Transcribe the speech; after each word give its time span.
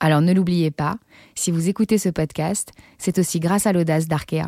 Alors 0.00 0.22
ne 0.22 0.32
l'oubliez 0.32 0.70
pas, 0.70 0.96
si 1.34 1.50
vous 1.50 1.68
écoutez 1.68 1.98
ce 1.98 2.08
podcast, 2.08 2.72
c'est 2.96 3.18
aussi 3.18 3.38
grâce 3.38 3.66
à 3.66 3.72
l'audace 3.72 4.08
d'Arkea. 4.08 4.46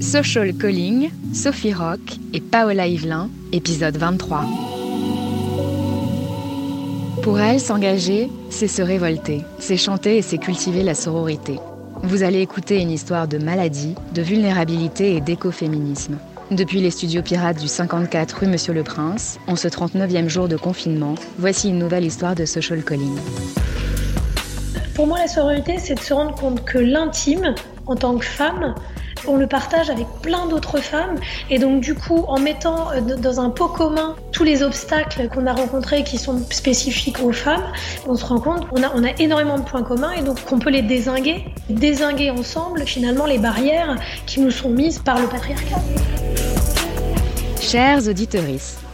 Social 0.00 0.52
Calling, 0.56 1.10
Sophie 1.32 1.72
Rock 1.72 2.00
et 2.32 2.40
Paola 2.40 2.88
Yvelin, 2.88 3.30
épisode 3.52 3.96
23. 3.96 4.44
Pour 7.22 7.38
elle, 7.38 7.60
s'engager, 7.60 8.28
c'est 8.50 8.68
se 8.68 8.82
révolter, 8.82 9.42
c'est 9.60 9.76
chanter 9.76 10.18
et 10.18 10.22
c'est 10.22 10.38
cultiver 10.38 10.82
la 10.82 10.94
sororité. 10.96 11.58
Vous 12.02 12.24
allez 12.24 12.40
écouter 12.40 12.82
une 12.82 12.90
histoire 12.90 13.28
de 13.28 13.38
maladie, 13.38 13.94
de 14.12 14.22
vulnérabilité 14.22 15.14
et 15.14 15.20
d'écoféminisme. 15.20 16.18
Depuis 16.50 16.80
les 16.80 16.90
studios 16.90 17.22
pirates 17.22 17.58
du 17.58 17.68
54 17.68 18.40
rue 18.40 18.46
Monsieur 18.46 18.74
le 18.74 18.82
Prince, 18.82 19.38
en 19.46 19.56
ce 19.56 19.66
39e 19.66 20.28
jour 20.28 20.46
de 20.46 20.56
confinement, 20.56 21.14
voici 21.38 21.70
une 21.70 21.78
nouvelle 21.78 22.04
histoire 22.04 22.34
de 22.34 22.44
Social 22.44 22.84
Calling. 22.84 23.16
Pour 24.94 25.06
moi, 25.06 25.18
la 25.18 25.26
sororité, 25.26 25.78
c'est 25.78 25.94
de 25.94 26.00
se 26.00 26.12
rendre 26.12 26.34
compte 26.34 26.62
que 26.64 26.78
l'intime, 26.78 27.54
en 27.86 27.96
tant 27.96 28.16
que 28.18 28.26
femme, 28.26 28.74
on 29.26 29.36
le 29.36 29.46
partage 29.46 29.88
avec 29.88 30.06
plein 30.22 30.46
d'autres 30.46 30.78
femmes. 30.78 31.16
Et 31.48 31.58
donc, 31.58 31.80
du 31.80 31.94
coup, 31.94 32.24
en 32.28 32.38
mettant 32.38 32.90
euh, 32.92 33.00
dans 33.00 33.40
un 33.40 33.48
pot 33.48 33.68
commun 33.68 34.14
tous 34.32 34.44
les 34.44 34.62
obstacles 34.62 35.28
qu'on 35.28 35.46
a 35.46 35.52
rencontrés 35.52 36.04
qui 36.04 36.18
sont 36.18 36.38
spécifiques 36.50 37.20
aux 37.22 37.32
femmes, 37.32 37.64
on 38.06 38.16
se 38.16 38.24
rend 38.24 38.38
compte 38.38 38.68
qu'on 38.68 38.82
a, 38.82 39.10
énormément 39.18 39.58
de 39.58 39.64
points 39.64 39.82
communs 39.82 40.12
et 40.12 40.22
donc 40.22 40.44
qu'on 40.44 40.58
peut 40.58 40.70
les 40.70 40.82
désinguer. 40.82 41.44
Désinguer 41.70 42.30
ensemble, 42.30 42.82
finalement, 42.84 43.26
les 43.26 43.38
barrières 43.38 43.96
qui 44.26 44.40
nous 44.40 44.50
sont 44.50 44.70
mises 44.70 44.98
par 44.98 45.18
le 45.18 45.26
patriarcat. 45.26 45.80
Chers 47.66 48.08
auditeurs, 48.08 48.44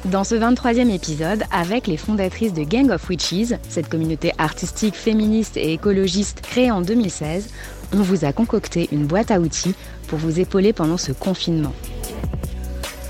dans 0.04 0.22
ce 0.22 0.36
23e 0.36 0.94
épisode, 0.94 1.42
avec 1.50 1.88
les 1.88 1.96
fondatrices 1.96 2.54
de 2.54 2.62
Gang 2.62 2.90
of 2.90 3.10
Witches, 3.10 3.54
cette 3.68 3.88
communauté 3.88 4.32
artistique, 4.38 4.94
féministe 4.94 5.56
et 5.56 5.72
écologiste 5.72 6.40
créée 6.40 6.70
en 6.70 6.80
2016, 6.80 7.48
on 7.92 7.98
vous 7.98 8.24
a 8.24 8.32
concocté 8.32 8.88
une 8.92 9.06
boîte 9.06 9.32
à 9.32 9.41
outils 9.41 9.74
pour 10.06 10.20
vous 10.20 10.38
épauler 10.38 10.72
pendant 10.72 10.98
ce 10.98 11.10
confinement. 11.10 11.72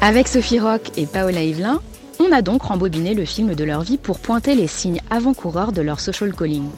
Avec 0.01 0.29
Sophie 0.29 0.59
Rock 0.59 0.93
et 0.97 1.07
Paola 1.07 1.43
Yvelin, 1.43 1.81
on 2.19 2.33
a 2.33 2.41
donc 2.41 2.63
rembobiné 2.63 3.13
le 3.13 3.27
film 3.27 3.55
de 3.55 3.65
leur 3.65 3.83
vie 3.83 3.99
pour 3.99 4.19
pointer 4.19 4.55
les 4.55 4.67
signes 4.67 5.03
avant-coureurs 5.11 5.73
de 5.73 5.83
leur 5.83 6.01
social 6.01 6.35
calling. 6.35 6.71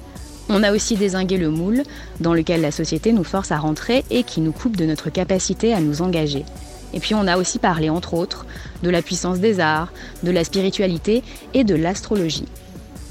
On 0.49 0.65
a 0.65 0.73
aussi 0.73 0.97
désingué 0.97 1.39
le 1.39 1.51
moule 1.51 1.85
dans 2.19 2.35
lequel 2.35 2.61
la 2.61 2.73
société 2.73 3.13
nous 3.13 3.25
force 3.25 3.53
à 3.53 3.59
rentrer 3.59 4.05
et 4.11 4.25
qui 4.25 4.41
nous 4.41 4.53
coupe 4.53 4.77
de 4.77 4.87
notre 4.87 5.09
capacité 5.09 5.73
à 5.73 5.81
nous 5.81 6.03
engager. 6.03 6.45
Et 6.95 7.01
puis 7.01 7.15
on 7.15 7.27
a 7.27 7.37
aussi 7.37 7.59
parlé, 7.59 7.91
entre 7.91 8.15
autres, 8.15 8.47
de 8.83 8.91
la 8.91 9.03
puissance 9.03 9.39
des 9.39 9.61
arts, 9.61 9.93
de 10.23 10.31
la 10.31 10.45
spiritualité 10.45 11.23
et 11.55 11.65
de 11.65 11.75
l'astrologie. 11.75 12.49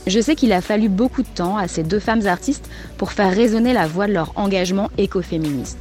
Je 0.07 0.19
sais 0.19 0.35
qu'il 0.35 0.51
a 0.51 0.61
fallu 0.61 0.89
beaucoup 0.89 1.21
de 1.21 1.27
temps 1.27 1.57
à 1.57 1.67
ces 1.67 1.83
deux 1.83 1.99
femmes 1.99 2.25
artistes 2.25 2.69
pour 2.97 3.11
faire 3.11 3.33
résonner 3.33 3.73
la 3.73 3.87
voix 3.87 4.07
de 4.07 4.13
leur 4.13 4.31
engagement 4.35 4.89
écoféministe. 4.97 5.77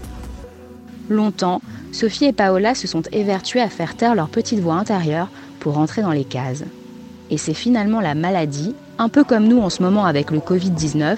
Longtemps, 1.08 1.62
Sophie 1.92 2.26
et 2.26 2.32
Paola 2.32 2.74
se 2.74 2.86
sont 2.86 3.02
évertuées 3.12 3.62
à 3.62 3.68
faire 3.68 3.96
taire 3.96 4.14
leur 4.14 4.28
petite 4.28 4.60
voix 4.60 4.74
intérieure 4.74 5.28
pour 5.58 5.74
rentrer 5.74 6.02
dans 6.02 6.12
les 6.12 6.24
cases. 6.24 6.64
Et 7.30 7.38
c'est 7.38 7.54
finalement 7.54 8.00
la 8.00 8.14
maladie, 8.14 8.74
un 8.98 9.08
peu 9.08 9.24
comme 9.24 9.48
nous 9.48 9.60
en 9.60 9.70
ce 9.70 9.82
moment 9.82 10.04
avec 10.04 10.30
le 10.30 10.38
Covid-19, 10.38 11.16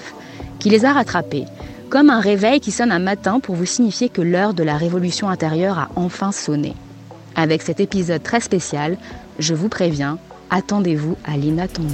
qui 0.59 0.69
les 0.69 0.85
a 0.85 0.93
rattrapées, 0.93 1.45
comme 1.93 2.09
un 2.09 2.19
réveil 2.19 2.59
qui 2.59 2.71
sonne 2.71 2.91
un 2.91 2.97
matin 2.97 3.39
pour 3.39 3.53
vous 3.53 3.67
signifier 3.67 4.09
que 4.09 4.23
l'heure 4.23 4.55
de 4.55 4.63
la 4.63 4.77
révolution 4.77 5.29
intérieure 5.29 5.77
a 5.77 5.89
enfin 5.95 6.31
sonné. 6.31 6.73
Avec 7.35 7.61
cet 7.61 7.79
épisode 7.79 8.23
très 8.23 8.39
spécial, 8.39 8.97
je 9.37 9.53
vous 9.53 9.69
préviens, 9.69 10.17
attendez-vous 10.49 11.15
à 11.23 11.37
l'inattendu. 11.37 11.93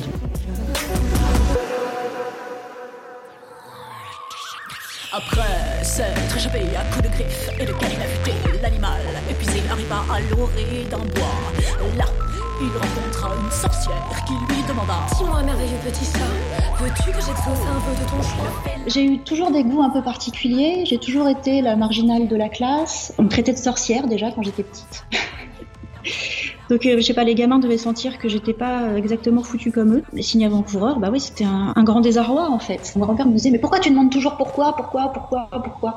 Après 5.11 5.83
s'être 5.83 6.37
échappé 6.37 6.61
à 6.77 6.95
coups 6.95 7.09
de 7.09 7.13
griffes 7.17 7.49
et 7.59 7.65
de 7.65 8.61
l'animal 8.63 9.01
épuisé 9.29 9.59
arriva 9.69 10.05
à 10.13 10.21
l'orée 10.31 10.85
d'un 10.89 10.99
bois. 10.99 12.28
Il 12.61 12.67
rencontra 12.67 13.35
une 13.41 13.51
sorcière 13.51 14.25
qui 14.25 14.33
lui 14.33 14.61
demanda 14.67 14.93
Dis-moi, 15.17 15.43
merveilleux 15.43 15.77
petit 15.83 16.05
chat, 16.05 16.83
veux-tu 16.83 17.11
que 17.11 17.21
j'exauce 17.21 17.65
un 17.67 17.79
peu 17.79 17.95
de 17.95 18.09
ton 18.09 18.21
choix? 18.21 18.51
J'ai 18.87 19.05
eu 19.05 19.19
toujours 19.19 19.51
des 19.51 19.63
goûts 19.63 19.81
un 19.81 19.89
peu 19.89 20.01
particuliers, 20.01 20.83
j'ai 20.85 20.97
toujours 20.97 21.29
été 21.29 21.61
la 21.61 21.75
marginale 21.77 22.27
de 22.27 22.35
la 22.35 22.49
classe. 22.49 23.13
On 23.17 23.23
me 23.23 23.29
traitait 23.29 23.53
de 23.53 23.57
sorcière 23.57 24.07
déjà 24.07 24.31
quand 24.31 24.41
j'étais 24.41 24.63
petite. 24.63 25.05
Donc, 26.69 26.85
euh, 26.85 26.97
je 26.97 27.01
sais 27.01 27.15
pas, 27.15 27.23
les 27.23 27.33
gamins 27.33 27.57
devaient 27.57 27.79
sentir 27.79 28.19
que 28.19 28.29
j'étais 28.29 28.53
pas 28.53 28.95
exactement 28.95 29.41
foutu 29.41 29.71
comme 29.71 29.95
eux. 29.95 30.03
Les 30.13 30.21
signes 30.21 30.45
avant-coureurs, 30.45 30.99
bah 30.99 31.09
oui, 31.11 31.19
c'était 31.19 31.45
un, 31.45 31.73
grand 31.83 32.01
désarroi 32.01 32.49
en 32.51 32.59
fait. 32.59 32.93
Mon 32.95 33.05
grand-père 33.05 33.25
me 33.25 33.33
disait, 33.33 33.49
mais 33.49 33.57
pourquoi 33.57 33.79
tu 33.79 33.89
demandes 33.89 34.11
toujours 34.11 34.37
pourquoi, 34.37 34.75
pourquoi, 34.75 35.11
pourquoi, 35.11 35.49
pourquoi? 35.51 35.95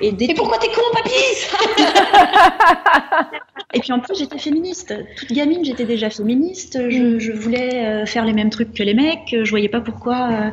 Et 0.00 0.12
Mais 0.12 0.34
pourquoi 0.34 0.58
t'es 0.58 0.68
con, 0.68 0.82
papy? 0.92 1.10
Et 3.74 3.80
puis 3.80 3.92
en 3.92 4.00
plus, 4.00 4.18
j'étais 4.18 4.38
féministe. 4.38 4.94
Toute 5.16 5.32
gamine, 5.32 5.64
j'étais 5.64 5.84
déjà 5.84 6.10
féministe. 6.10 6.78
Je, 6.88 7.32
voulais 7.32 7.84
euh, 7.84 8.06
faire 8.06 8.24
les 8.24 8.32
mêmes 8.32 8.50
trucs 8.50 8.72
que 8.72 8.82
les 8.82 8.94
mecs. 8.94 9.34
Je 9.42 9.50
voyais 9.50 9.68
pas 9.68 9.80
pourquoi 9.80 10.30
euh, 10.30 10.50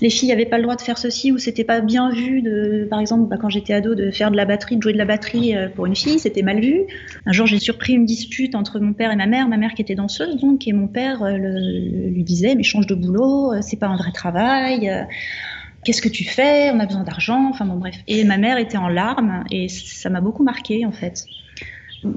les 0.00 0.10
filles 0.10 0.30
n'avaient 0.30 0.46
pas 0.46 0.56
le 0.56 0.64
droit 0.64 0.76
de 0.76 0.82
faire 0.82 0.98
ceci 0.98 1.32
ou 1.32 1.38
c'était 1.38 1.64
pas 1.64 1.80
bien 1.80 2.10
vu 2.10 2.42
de, 2.42 2.86
par 2.88 3.00
exemple, 3.00 3.28
bah, 3.28 3.36
quand 3.40 3.48
j'étais 3.48 3.74
ado, 3.74 3.94
de 3.94 4.10
faire 4.10 4.30
de 4.30 4.36
la 4.36 4.44
batterie, 4.44 4.76
de 4.76 4.82
jouer 4.82 4.92
de 4.92 4.98
la 4.98 5.04
batterie 5.04 5.54
pour 5.74 5.86
une 5.86 5.96
fille, 5.96 6.18
c'était 6.18 6.42
mal 6.42 6.60
vu. 6.60 6.82
Un 7.26 7.32
jour, 7.32 7.46
j'ai 7.46 7.58
surpris 7.58 7.92
une 7.94 8.06
dispute 8.06 8.54
entre 8.54 8.80
mon 8.80 8.92
père 8.92 9.12
et 9.12 9.16
ma 9.16 9.26
mère, 9.26 9.48
ma 9.48 9.56
mère 9.56 9.74
qui 9.74 9.82
était 9.82 9.94
danseuse, 9.94 10.36
donc, 10.36 10.66
et 10.66 10.72
mon 10.72 10.88
père 10.88 11.22
euh, 11.22 11.36
lui 11.36 12.24
disait, 12.24 12.54
mais 12.54 12.62
change 12.62 12.86
de 12.86 12.94
boulot, 12.94 13.52
euh, 13.52 13.58
c'est 13.62 13.78
pas 13.78 13.86
un 13.86 13.96
vrai 13.96 14.12
travail, 14.12 14.88
euh, 14.88 15.04
qu'est-ce 15.84 16.02
que 16.02 16.08
tu 16.08 16.24
fais, 16.24 16.70
on 16.70 16.80
a 16.80 16.86
besoin 16.86 17.04
d'argent, 17.04 17.48
enfin 17.50 17.64
bon 17.64 17.76
bref. 17.76 17.96
Et 18.06 18.24
ma 18.24 18.38
mère 18.38 18.58
était 18.58 18.78
en 18.78 18.88
larmes, 18.88 19.44
et 19.50 19.68
ça 19.68 20.10
m'a 20.10 20.20
beaucoup 20.20 20.42
marqué 20.42 20.86
en 20.86 20.92
fait. 20.92 21.24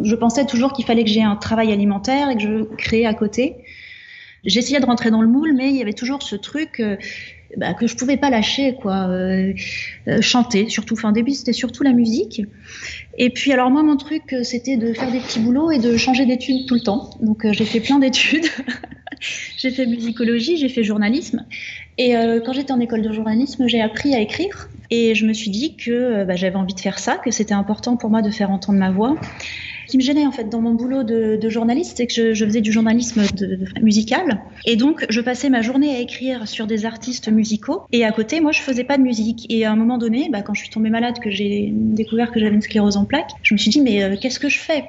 Je 0.04 0.16
pensais 0.16 0.46
toujours 0.46 0.74
qu'il 0.74 0.86
fallait 0.86 1.04
que 1.04 1.10
j'ai 1.10 1.24
un 1.24 1.36
travail 1.36 1.72
alimentaire 1.72 2.30
et 2.30 2.36
que 2.36 2.42
je 2.42 2.64
créais 2.76 3.06
à 3.06 3.14
côté. 3.14 3.56
J'essayais 4.44 4.80
de 4.80 4.86
rentrer 4.86 5.10
dans 5.10 5.22
le 5.22 5.28
moule, 5.28 5.54
mais 5.56 5.70
il 5.70 5.76
y 5.76 5.82
avait 5.82 5.94
toujours 5.94 6.22
ce 6.22 6.36
truc 6.36 6.82
bah, 7.58 7.74
que 7.74 7.88
je 7.88 7.96
pouvais 7.96 8.18
pas 8.18 8.30
lâcher, 8.30 8.76
quoi. 8.82 9.08
Euh, 9.08 9.54
euh, 10.08 10.22
chanter, 10.22 10.70
surtout. 10.70 10.96
Enfin, 10.96 11.12
début, 11.12 11.32
c'était 11.32 11.54
surtout 11.54 11.84
la 11.84 11.94
musique. 11.94 12.42
Et 13.18 13.30
puis, 13.30 13.54
alors 13.54 13.72
moi, 13.72 13.84
mon 13.84 13.98
truc, 13.98 14.34
euh, 14.34 14.44
c'était 14.44 14.78
de 14.78 14.94
faire 14.94 15.12
des 15.12 15.20
petits 15.20 15.40
boulots 15.40 15.72
et 15.72 15.80
de 15.80 15.96
changer 15.96 16.26
d'études 16.26 16.66
tout 16.68 16.76
le 16.76 16.82
temps. 16.82 17.12
Donc, 17.22 17.50
j'ai 17.52 17.66
fait 17.66 17.80
plein 17.80 18.00
d'études. 18.00 18.46
j'ai 19.58 19.72
fait 19.72 19.86
musicologie, 19.86 20.58
j'ai 20.58 20.70
fait 20.70 20.84
journalisme. 20.84 21.46
Et 21.98 22.14
quand 22.46 22.52
j'étais 22.52 22.74
en 22.74 22.82
école 22.82 23.02
de 23.02 23.14
journalisme, 23.14 23.68
j'ai 23.68 23.80
appris 23.80 24.14
à 24.14 24.20
écrire. 24.20 24.68
Et 24.92 25.16
je 25.16 25.26
me 25.26 25.32
suis 25.32 25.50
dit 25.50 25.78
que 25.78 26.26
bah, 26.26 26.36
j'avais 26.36 26.58
envie 26.58 26.74
de 26.74 26.80
faire 26.82 27.00
ça, 27.00 27.16
que 27.16 27.32
c'était 27.32 27.54
important 27.54 27.96
pour 27.96 28.10
moi 28.10 28.22
de 28.22 28.30
faire 28.32 28.52
entendre 28.52 28.78
ma 28.78 28.92
voix. 28.92 29.16
Qui 29.96 30.00
me 30.00 30.04
gênait 30.04 30.28
en 30.28 30.34
fait 30.34 30.50
dans 30.50 30.60
mon 30.60 30.74
boulot 30.74 31.04
de, 31.04 31.40
journaliste, 31.48 31.94
c'est 31.96 32.08
que 32.08 32.34
je, 32.34 32.46
faisais 32.46 32.60
du 32.60 32.74
journalisme 32.74 33.22
musical. 33.82 34.42
Et 34.66 34.76
donc, 34.76 35.06
je 35.08 35.22
passais 35.22 35.50
ma 35.50 35.62
journée 35.62 35.96
à 35.96 36.00
écrire 36.00 36.50
sur 36.50 36.68
des 36.68 36.86
artistes 36.86 37.30
musicaux. 37.30 37.84
Et 37.94 38.04
à 38.04 38.12
côté, 38.12 38.42
moi, 38.42 38.52
je 38.52 38.60
faisais 38.60 38.84
pas 38.84 38.98
de 38.98 39.04
musique. 39.04 39.46
Et 39.50 39.64
à 39.64 39.72
un 39.72 39.78
moment 39.78 39.98
donné, 39.98 40.28
bah, 40.30 40.42
quand 40.42 40.54
je 40.54 40.60
suis 40.60 40.70
tombée 40.70 40.90
malade, 40.90 41.20
que 41.20 41.30
j'ai 41.30 41.70
découvert 41.72 42.34
que 42.34 42.42
j'avais 42.42 42.56
une 42.56 42.62
sclérose 42.62 42.98
en 42.98 43.06
plaques, 43.06 43.32
je 43.42 43.54
me 43.54 43.58
suis 43.58 43.72
dit, 43.72 43.80
mais 43.80 44.04
euh, 44.04 44.18
qu'est-ce 44.20 44.38
que 44.38 44.50
je 44.50 44.60
fais? 44.60 44.84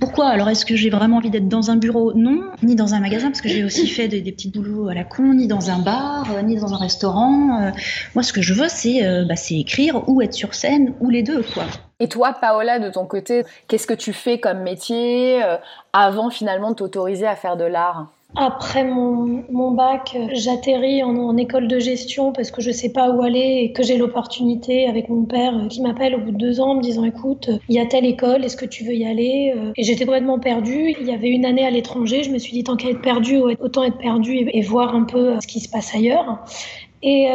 Pourquoi? 0.00 0.30
Alors, 0.30 0.48
est-ce 0.48 0.64
que 0.64 0.76
j'ai 0.76 0.88
vraiment 0.88 1.18
envie 1.18 1.28
d'être 1.28 1.48
dans 1.48 1.70
un 1.70 1.76
bureau? 1.76 2.14
Non, 2.14 2.40
ni 2.62 2.76
dans 2.76 2.94
un 2.94 3.00
magasin, 3.00 3.26
parce 3.26 3.42
que 3.42 3.50
j'ai 3.50 3.64
aussi 3.64 3.86
fait 3.86 4.08
des, 4.08 4.22
petits 4.32 4.48
boulots 4.48 4.88
à 4.88 4.94
la 4.94 5.04
con, 5.04 5.34
ni 5.34 5.46
dans 5.46 5.68
un 5.68 5.80
bar, 5.80 6.26
euh, 6.34 6.40
ni 6.40 6.56
dans 6.56 6.72
un 6.72 6.78
restaurant. 6.78 7.60
Euh. 7.60 7.70
moi, 8.14 8.22
ce 8.22 8.32
que 8.32 8.40
je 8.40 8.54
veux, 8.54 8.68
c'est 8.70 9.02
bah, 9.28 9.34
écrire 9.50 10.08
ou 10.08 10.22
être 10.22 10.32
sur 10.32 10.54
scène, 10.54 10.94
ou 11.00 11.10
les 11.10 11.22
deux, 11.22 11.42
quoi. 11.42 11.66
Et 12.00 12.08
toi, 12.08 12.32
Paola, 12.32 12.78
de 12.78 12.90
ton 12.90 13.06
côté, 13.06 13.44
qu'est-ce 13.68 13.86
que 13.86 13.94
tu 13.94 14.12
fais 14.12 14.38
comme 14.38 14.62
métier 14.62 15.42
euh, 15.44 15.56
avant 15.92 16.30
finalement 16.30 16.70
de 16.70 16.76
t'autoriser 16.76 17.26
à 17.26 17.36
faire 17.36 17.56
de 17.56 17.64
l'art? 17.64 18.08
Après 18.36 18.82
mon, 18.82 19.70
bac, 19.70 20.16
j'atterris 20.32 21.04
en, 21.04 21.36
école 21.36 21.68
de 21.68 21.78
gestion 21.78 22.32
parce 22.32 22.50
que 22.50 22.60
je 22.60 22.72
sais 22.72 22.92
pas 22.92 23.10
où 23.10 23.22
aller 23.22 23.60
et 23.62 23.72
que 23.72 23.84
j'ai 23.84 23.96
l'opportunité 23.96 24.88
avec 24.88 25.08
mon 25.08 25.24
père 25.24 25.56
euh, 25.56 25.68
qui 25.68 25.80
m'appelle 25.80 26.16
au 26.16 26.18
bout 26.18 26.32
de 26.32 26.36
deux 26.36 26.60
ans 26.60 26.70
en 26.70 26.74
me 26.74 26.82
disant 26.82 27.04
écoute, 27.04 27.48
il 27.68 27.76
y 27.76 27.78
a 27.78 27.86
telle 27.86 28.04
école, 28.04 28.44
est-ce 28.44 28.56
que 28.56 28.64
tu 28.64 28.82
veux 28.82 28.94
y 28.94 29.06
aller 29.06 29.54
euh, 29.56 29.70
Et 29.76 29.84
j'étais 29.84 30.04
complètement 30.04 30.40
perdue. 30.40 30.96
Il 31.00 31.06
y 31.06 31.14
avait 31.14 31.28
une 31.28 31.44
année 31.44 31.64
à 31.64 31.70
l'étranger, 31.70 32.24
je 32.24 32.30
me 32.30 32.38
suis 32.38 32.52
dit 32.52 32.64
tant 32.64 32.74
qu'à 32.74 32.88
être 32.88 33.02
perdue, 33.02 33.38
autant 33.38 33.84
être 33.84 33.98
perdue 33.98 34.48
et, 34.52 34.62
voir 34.62 34.96
un 34.96 35.04
peu 35.04 35.38
ce 35.40 35.46
qui 35.46 35.60
se 35.60 35.68
passe 35.68 35.94
ailleurs. 35.94 36.38
Et 37.04 37.28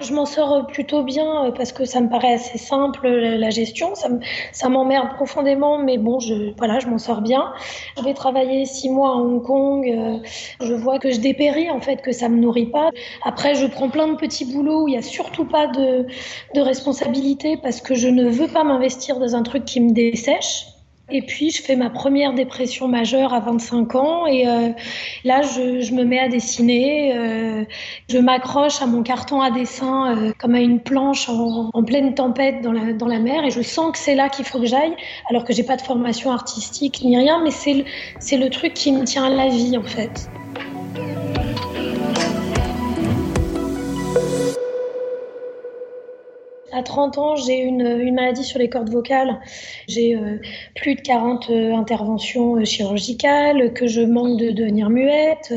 Je 0.00 0.14
m'en 0.14 0.24
sors 0.24 0.66
plutôt 0.66 1.02
bien 1.02 1.44
euh, 1.44 1.50
parce 1.50 1.72
que 1.72 1.84
ça 1.84 2.00
me 2.00 2.08
paraît 2.08 2.32
assez 2.32 2.56
simple 2.56 3.06
la 3.06 3.50
gestion. 3.50 3.92
Ça 4.52 4.68
m'emmerde 4.68 5.14
profondément, 5.14 5.78
mais 5.78 5.98
bon, 5.98 6.20
je, 6.20 6.54
voilà, 6.56 6.78
je 6.78 6.86
m'en 6.86 6.98
sors 6.98 7.20
bien. 7.20 7.52
Je 7.98 8.02
vais 8.02 8.14
travailler 8.14 8.64
six 8.64 8.88
mois 8.88 9.10
à 9.10 9.16
Hong 9.16 9.42
Kong. 9.42 9.86
Euh, 9.86 10.18
je 10.62 10.72
vois 10.72 10.98
que 10.98 11.10
je 11.10 11.20
dépéris 11.20 11.70
en 11.70 11.80
fait, 11.80 12.00
que 12.00 12.12
ça 12.12 12.28
me 12.28 12.38
nourrit 12.38 12.70
pas. 12.70 12.90
Après, 13.24 13.54
je 13.54 13.66
prends 13.66 13.90
plein 13.90 14.08
de 14.08 14.16
petits 14.16 14.46
boulots 14.46 14.84
où 14.84 14.88
il 14.88 14.94
y 14.94 14.98
a 14.98 15.02
surtout 15.02 15.44
pas 15.44 15.66
de, 15.66 16.06
de 16.54 16.60
responsabilité 16.60 17.58
parce 17.58 17.80
que 17.82 17.94
je 17.94 18.08
ne 18.08 18.28
veux 18.28 18.48
pas 18.48 18.64
m'investir 18.64 19.18
dans 19.18 19.36
un 19.36 19.42
truc 19.42 19.64
qui 19.66 19.80
me 19.80 19.92
dessèche. 19.92 20.66
Et 21.10 21.22
puis, 21.22 21.50
je 21.50 21.62
fais 21.62 21.76
ma 21.76 21.90
première 21.90 22.32
dépression 22.34 22.88
majeure 22.88 23.34
à 23.34 23.40
25 23.40 23.94
ans. 23.94 24.26
Et 24.26 24.46
euh, 24.46 24.68
là, 25.24 25.42
je, 25.42 25.80
je, 25.80 25.92
me 25.94 26.04
mets 26.04 26.18
à 26.20 26.28
dessiner. 26.28 27.16
Euh, 27.16 27.64
je 28.08 28.18
m'accroche 28.18 28.80
à 28.80 28.86
mon 28.86 29.02
carton 29.02 29.40
à 29.40 29.50
dessin 29.50 30.16
euh, 30.16 30.32
comme 30.38 30.54
à 30.54 30.60
une 30.60 30.80
planche 30.80 31.28
en, 31.28 31.70
en, 31.72 31.82
pleine 31.82 32.14
tempête 32.14 32.62
dans 32.62 32.72
la, 32.72 32.92
dans 32.92 33.06
la 33.06 33.18
mer. 33.18 33.44
Et 33.44 33.50
je 33.50 33.62
sens 33.62 33.92
que 33.92 33.98
c'est 33.98 34.14
là 34.14 34.28
qu'il 34.28 34.44
faut 34.44 34.60
que 34.60 34.66
j'aille, 34.66 34.94
alors 35.28 35.44
que 35.44 35.52
j'ai 35.52 35.64
pas 35.64 35.76
de 35.76 35.82
formation 35.82 36.30
artistique 36.30 37.02
ni 37.02 37.16
rien. 37.16 37.42
Mais 37.42 37.50
c'est 37.50 37.74
le, 37.74 38.44
le 38.44 38.50
truc 38.50 38.74
qui 38.74 38.92
me 38.92 39.04
tient 39.04 39.24
à 39.24 39.30
la 39.30 39.48
vie, 39.48 39.76
en 39.76 39.82
fait. 39.82 40.30
À 46.80 46.82
30 46.82 47.18
ans, 47.18 47.36
j'ai 47.36 47.58
une, 47.58 48.10
maladie 48.14 48.42
sur 48.42 48.58
les 48.58 48.70
cordes 48.70 48.88
vocales. 48.88 49.38
J'ai 49.86 50.16
euh, 50.16 50.38
plus 50.74 50.94
de 50.94 51.02
40 51.02 51.50
euh, 51.50 51.74
interventions 51.74 52.56
euh, 52.56 52.64
chirurgicales, 52.64 53.74
que 53.74 53.86
je 53.86 54.00
manque 54.00 54.38
de 54.38 54.50
devenir 54.50 54.88
muette. 54.88 55.52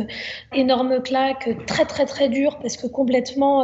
énorme 0.54 1.02
claque, 1.02 1.48
très 1.66 1.86
très 1.86 2.06
très 2.06 2.28
dure 2.28 2.60
parce 2.60 2.76
que 2.76 2.88
complètement 2.88 3.64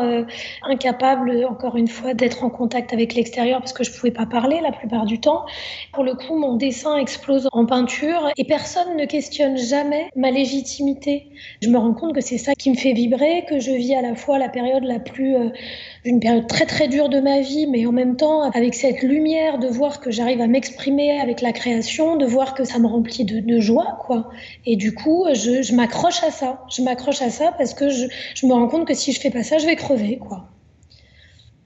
incapable, 0.63 1.45
encore 1.49 1.75
une 1.75 1.89
fois, 1.89 2.13
d'être 2.13 2.45
en 2.45 2.49
contact 2.49 2.93
avec 2.93 3.13
l'extérieur 3.13 3.59
parce 3.59 3.73
que 3.73 3.83
je 3.83 3.91
pouvais 3.91 4.11
pas 4.11 4.25
parler 4.25 4.61
la 4.61 4.71
plupart 4.71 5.05
du 5.05 5.19
temps. 5.19 5.45
Pour 5.91 6.05
le 6.05 6.13
coup, 6.13 6.37
mon 6.37 6.55
dessin 6.55 6.95
explose 6.95 7.49
en 7.51 7.65
peinture 7.65 8.29
et 8.37 8.45
personne 8.45 8.95
ne 8.95 9.03
questionne 9.03 9.57
jamais 9.57 10.09
ma 10.15 10.31
légitimité. 10.31 11.27
Je 11.61 11.67
me 11.67 11.77
rends 11.77 11.93
compte 11.93 12.15
que 12.15 12.21
c'est 12.21 12.37
ça 12.37 12.53
qui 12.55 12.69
me 12.69 12.75
fait 12.75 12.93
vibrer, 12.93 13.43
que 13.49 13.59
je 13.59 13.71
vis 13.71 13.95
à 13.95 14.01
la 14.01 14.15
fois 14.15 14.39
la 14.39 14.47
période 14.47 14.85
la 14.85 14.99
plus, 14.99 15.35
une 16.05 16.21
période 16.21 16.47
très 16.47 16.65
très 16.65 16.87
dure 16.87 17.09
de 17.09 17.19
ma 17.19 17.41
vie, 17.41 17.48
mais 17.69 17.85
en 17.85 17.91
même 17.91 18.15
temps, 18.15 18.41
avec 18.41 18.73
cette 18.73 19.01
lumière 19.01 19.59
de 19.59 19.67
voir 19.67 19.99
que 19.99 20.11
j'arrive 20.11 20.41
à 20.41 20.47
m'exprimer 20.47 21.19
avec 21.19 21.41
la 21.41 21.51
création, 21.51 22.15
de 22.15 22.25
voir 22.25 22.53
que 22.53 22.63
ça 22.63 22.79
me 22.79 22.87
remplit 22.87 23.25
de, 23.25 23.59
joie, 23.59 23.97
quoi. 24.05 24.29
Et 24.65 24.75
du 24.75 24.93
coup, 24.93 25.25
je, 25.33 25.73
m'accroche 25.75 26.23
à 26.23 26.31
ça. 26.31 26.63
Je 26.69 26.81
m'accroche 26.81 27.21
à 27.21 27.29
ça 27.29 27.53
parce 27.57 27.73
que 27.73 27.89
je, 27.89 28.07
me 28.45 28.53
rends 28.53 28.67
compte 28.67 28.87
que 28.87 28.93
si 28.93 29.11
je 29.11 29.19
fais 29.19 29.29
pas 29.29 29.43
ça, 29.43 29.57
je 29.57 29.65
vais 29.65 29.75
crever, 29.75 30.17
quoi. 30.17 30.45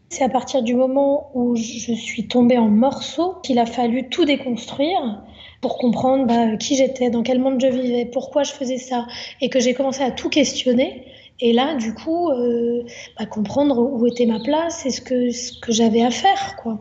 C'est 0.10 0.24
à 0.24 0.30
partir 0.30 0.62
du 0.62 0.76
moment 0.76 1.32
où 1.34 1.56
je 1.56 1.94
suis 1.94 2.28
tombée 2.28 2.58
en 2.58 2.70
morceaux 2.70 3.36
qu'il 3.44 3.58
a 3.58 3.66
fallu 3.66 4.10
tout 4.10 4.26
déconstruire 4.26 5.24
pour 5.60 5.78
comprendre 5.78 6.28
bah, 6.28 6.58
qui 6.58 6.76
j'étais, 6.76 7.10
dans 7.10 7.24
quel 7.24 7.40
monde 7.40 7.60
je 7.60 7.68
vivais, 7.68 8.06
pourquoi 8.06 8.44
je 8.44 8.52
faisais 8.52 8.78
ça, 8.78 9.08
et 9.42 9.50
que 9.50 9.60
j'ai 9.60 9.74
commencé 9.74 10.04
à 10.04 10.12
tout 10.12 10.30
questionner. 10.30 11.06
Et 11.40 11.54
là, 11.54 11.76
du 11.76 11.94
coup, 11.94 12.30
euh, 12.30 12.84
bah, 13.18 13.26
comprendre 13.26 13.80
où 13.80 14.06
était 14.06 14.26
ma 14.26 14.40
place 14.40 14.86
et 14.86 14.92
ce 14.92 15.02
que, 15.02 15.32
ce 15.32 15.60
que 15.60 15.72
j'avais 15.72 16.02
à 16.02 16.12
faire, 16.12 16.56
quoi. 16.62 16.80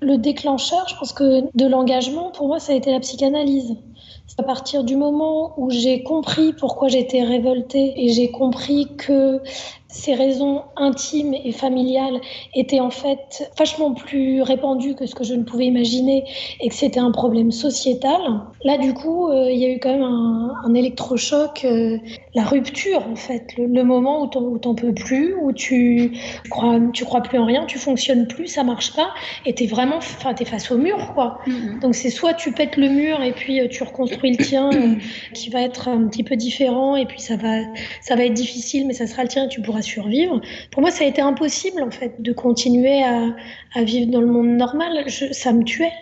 Le 0.00 0.18
déclencheur, 0.18 0.86
je 0.88 0.96
pense 0.96 1.12
que 1.12 1.42
de 1.54 1.66
l'engagement, 1.66 2.30
pour 2.30 2.48
moi, 2.48 2.58
ça 2.58 2.72
a 2.72 2.76
été 2.76 2.92
la 2.92 3.00
psychanalyse. 3.00 3.76
C'est 4.26 4.40
à 4.40 4.42
partir 4.42 4.84
du 4.84 4.96
moment 4.96 5.54
où 5.56 5.70
j'ai 5.70 6.02
compris 6.02 6.52
pourquoi 6.52 6.88
j'étais 6.88 7.22
révoltée 7.22 7.94
et 7.96 8.12
j'ai 8.12 8.30
compris 8.30 8.88
que 8.96 9.40
ces 9.96 10.14
raisons 10.14 10.62
intimes 10.76 11.34
et 11.34 11.52
familiales 11.52 12.20
étaient 12.54 12.80
en 12.80 12.90
fait 12.90 13.50
vachement 13.58 13.94
plus 13.94 14.42
répandues 14.42 14.94
que 14.94 15.06
ce 15.06 15.14
que 15.14 15.24
je 15.24 15.34
ne 15.34 15.42
pouvais 15.42 15.66
imaginer 15.66 16.24
et 16.60 16.68
que 16.68 16.74
c'était 16.74 17.00
un 17.00 17.10
problème 17.10 17.50
sociétal. 17.50 18.20
Là, 18.62 18.76
du 18.76 18.92
coup, 18.92 19.28
euh, 19.28 19.50
il 19.50 19.58
y 19.58 19.64
a 19.64 19.70
eu 19.70 19.78
quand 19.80 19.92
même 19.92 20.02
un, 20.02 20.74
électrochoc, 20.74 21.64
euh, 21.64 21.96
la 22.34 22.44
rupture 22.44 23.08
en 23.08 23.16
fait, 23.16 23.54
le, 23.56 23.84
moment 23.84 24.22
où 24.22 24.58
t'en 24.58 24.74
peux 24.74 24.92
plus, 24.92 25.34
où 25.40 25.52
tu 25.52 26.12
crois, 26.50 26.78
tu 26.92 27.04
crois 27.04 27.22
plus 27.22 27.38
en 27.38 27.46
rien, 27.46 27.64
tu 27.64 27.78
fonctionnes 27.78 28.26
plus, 28.26 28.48
ça 28.48 28.64
marche 28.64 28.94
pas, 28.94 29.08
et 29.46 29.54
t'es 29.54 29.66
vraiment, 29.66 29.96
enfin, 29.96 30.34
t'es 30.34 30.44
face 30.44 30.70
au 30.70 30.76
mur, 30.76 31.12
quoi. 31.14 31.38
Mm-hmm. 31.46 31.80
Donc 31.80 31.94
c'est 31.94 32.10
soit 32.10 32.34
tu 32.34 32.52
pètes 32.52 32.76
le 32.76 32.88
mur 32.88 33.22
et 33.22 33.32
puis 33.32 33.60
euh, 33.60 33.68
tu 33.68 33.82
reconstruis 33.82 34.32
le 34.36 34.44
tien, 34.44 34.70
qui 35.32 35.48
va 35.48 35.62
être 35.62 35.88
un 35.88 36.06
petit 36.08 36.24
peu 36.24 36.36
différent, 36.36 36.96
et 36.96 37.06
puis 37.06 37.20
ça 37.20 37.36
va, 37.36 37.60
ça 38.02 38.16
va 38.16 38.24
être 38.24 38.34
difficile, 38.34 38.86
mais 38.86 38.92
ça 38.92 39.06
sera 39.06 39.22
le 39.22 39.28
tien, 39.28 39.46
et 39.46 39.48
tu 39.48 39.62
pourras 39.62 39.82
survivre. 39.86 40.40
Pour 40.70 40.82
moi, 40.82 40.90
ça 40.90 41.04
a 41.04 41.06
été 41.06 41.20
impossible 41.20 41.82
en 41.82 41.90
fait 41.90 42.20
de 42.20 42.32
continuer 42.32 43.02
à, 43.02 43.82
vivre 43.82 44.10
dans 44.10 44.20
le 44.20 44.26
monde 44.26 44.48
normal. 44.48 45.04
ça 45.08 45.52
me 45.52 45.64
tuait. 45.64 45.92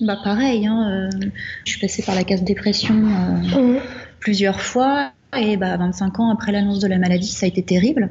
Bah 0.00 0.18
pareil, 0.22 0.66
hein, 0.66 1.10
euh, 1.14 1.28
je 1.64 1.70
suis 1.70 1.80
passée 1.80 2.02
par 2.02 2.14
la 2.14 2.24
case 2.24 2.42
dépression 2.42 2.94
euh, 2.94 3.76
mmh. 3.76 3.80
plusieurs 4.18 4.60
fois 4.60 5.12
et 5.38 5.56
bah 5.56 5.76
25 5.76 6.20
ans 6.20 6.30
après 6.30 6.52
l'annonce 6.52 6.80
de 6.80 6.88
la 6.88 6.98
maladie, 6.98 7.28
ça 7.28 7.46
a 7.46 7.48
été 7.48 7.62
terrible. 7.62 8.10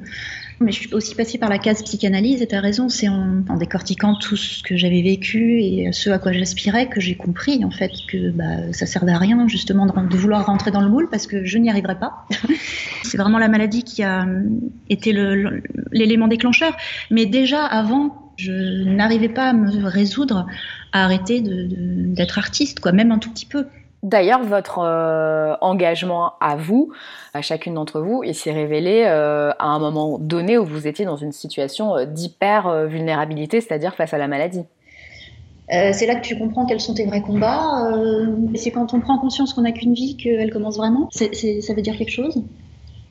Mais 0.61 0.71
je 0.71 0.79
suis 0.79 0.93
aussi 0.93 1.15
passée 1.15 1.37
par 1.37 1.49
la 1.49 1.57
case 1.57 1.81
psychanalyse 1.83 2.41
et 2.41 2.47
tu 2.47 2.55
as 2.55 2.61
raison, 2.61 2.87
c'est 2.87 3.09
en, 3.09 3.43
décortiquant 3.57 4.15
tout 4.15 4.35
ce 4.35 4.63
que 4.63 4.77
j'avais 4.77 5.01
vécu 5.01 5.61
et 5.61 5.91
ce 5.91 6.09
à 6.09 6.19
quoi 6.19 6.31
j'aspirais 6.31 6.87
que 6.87 7.01
j'ai 7.01 7.15
compris 7.15 7.65
en 7.65 7.71
fait 7.71 7.91
que 8.07 8.29
bah, 8.31 8.71
ça 8.71 8.85
servait 8.85 9.11
à 9.11 9.17
rien 9.17 9.47
justement 9.47 9.85
de, 9.85 10.17
vouloir 10.17 10.45
rentrer 10.45 10.71
dans 10.71 10.81
le 10.81 10.89
moule 10.89 11.09
parce 11.09 11.27
que 11.27 11.43
je 11.45 11.57
n'y 11.57 11.69
arriverais 11.69 11.99
pas. 11.99 12.27
c'est 13.03 13.17
vraiment 13.17 13.39
la 13.39 13.47
maladie 13.47 13.83
qui 13.83 14.03
a 14.03 14.27
été 14.89 15.13
l'élément 15.91 16.27
déclencheur. 16.27 16.77
Mais 17.09 17.25
déjà 17.25 17.65
avant, 17.65 18.33
je 18.37 18.83
n'arrivais 18.83 19.29
pas 19.29 19.49
à 19.49 19.53
me 19.53 19.85
résoudre 19.85 20.47
à 20.91 21.05
arrêter 21.05 21.41
d'être 21.41 22.37
artiste, 22.37 22.79
quoi, 22.79 22.91
même 22.91 23.11
un 23.11 23.19
tout 23.19 23.31
petit 23.31 23.45
peu. 23.45 23.65
D'ailleurs, 24.03 24.43
votre 24.43 24.79
euh, 24.79 25.55
engagement 25.61 26.33
à 26.39 26.55
vous, 26.55 26.91
à 27.35 27.41
chacune 27.41 27.75
d'entre 27.75 28.01
vous, 28.01 28.23
il 28.23 28.33
s'est 28.33 28.51
révélé 28.51 29.03
euh, 29.05 29.51
à 29.59 29.67
un 29.67 29.79
moment 29.79 30.17
donné 30.17 30.57
où 30.57 30.65
vous 30.65 30.87
étiez 30.87 31.05
dans 31.05 31.17
une 31.17 31.31
situation 31.31 31.95
euh, 31.95 32.05
d'hyper 32.05 32.87
vulnérabilité, 32.87 33.61
c'est-à-dire 33.61 33.93
face 33.93 34.13
à 34.13 34.17
la 34.17 34.27
maladie. 34.27 34.63
c'est 35.69 36.07
là 36.07 36.15
que 36.15 36.21
tu 36.21 36.37
comprends 36.37 36.65
quels 36.65 36.81
sont 36.81 36.95
tes 36.95 37.05
vrais 37.05 37.21
combats. 37.21 37.91
c'est 38.55 38.71
quand 38.71 38.93
on 38.93 39.01
prend 39.01 39.19
conscience 39.19 39.53
qu'on 39.53 39.61
n'a 39.61 39.71
qu'une 39.71 39.93
vie 39.93 40.17
qu'elle 40.17 40.51
commence 40.51 40.77
vraiment. 40.77 41.07
ça 41.11 41.25
veut 41.73 41.81
dire 41.81 41.95
quelque 41.95 42.11
chose? 42.11 42.43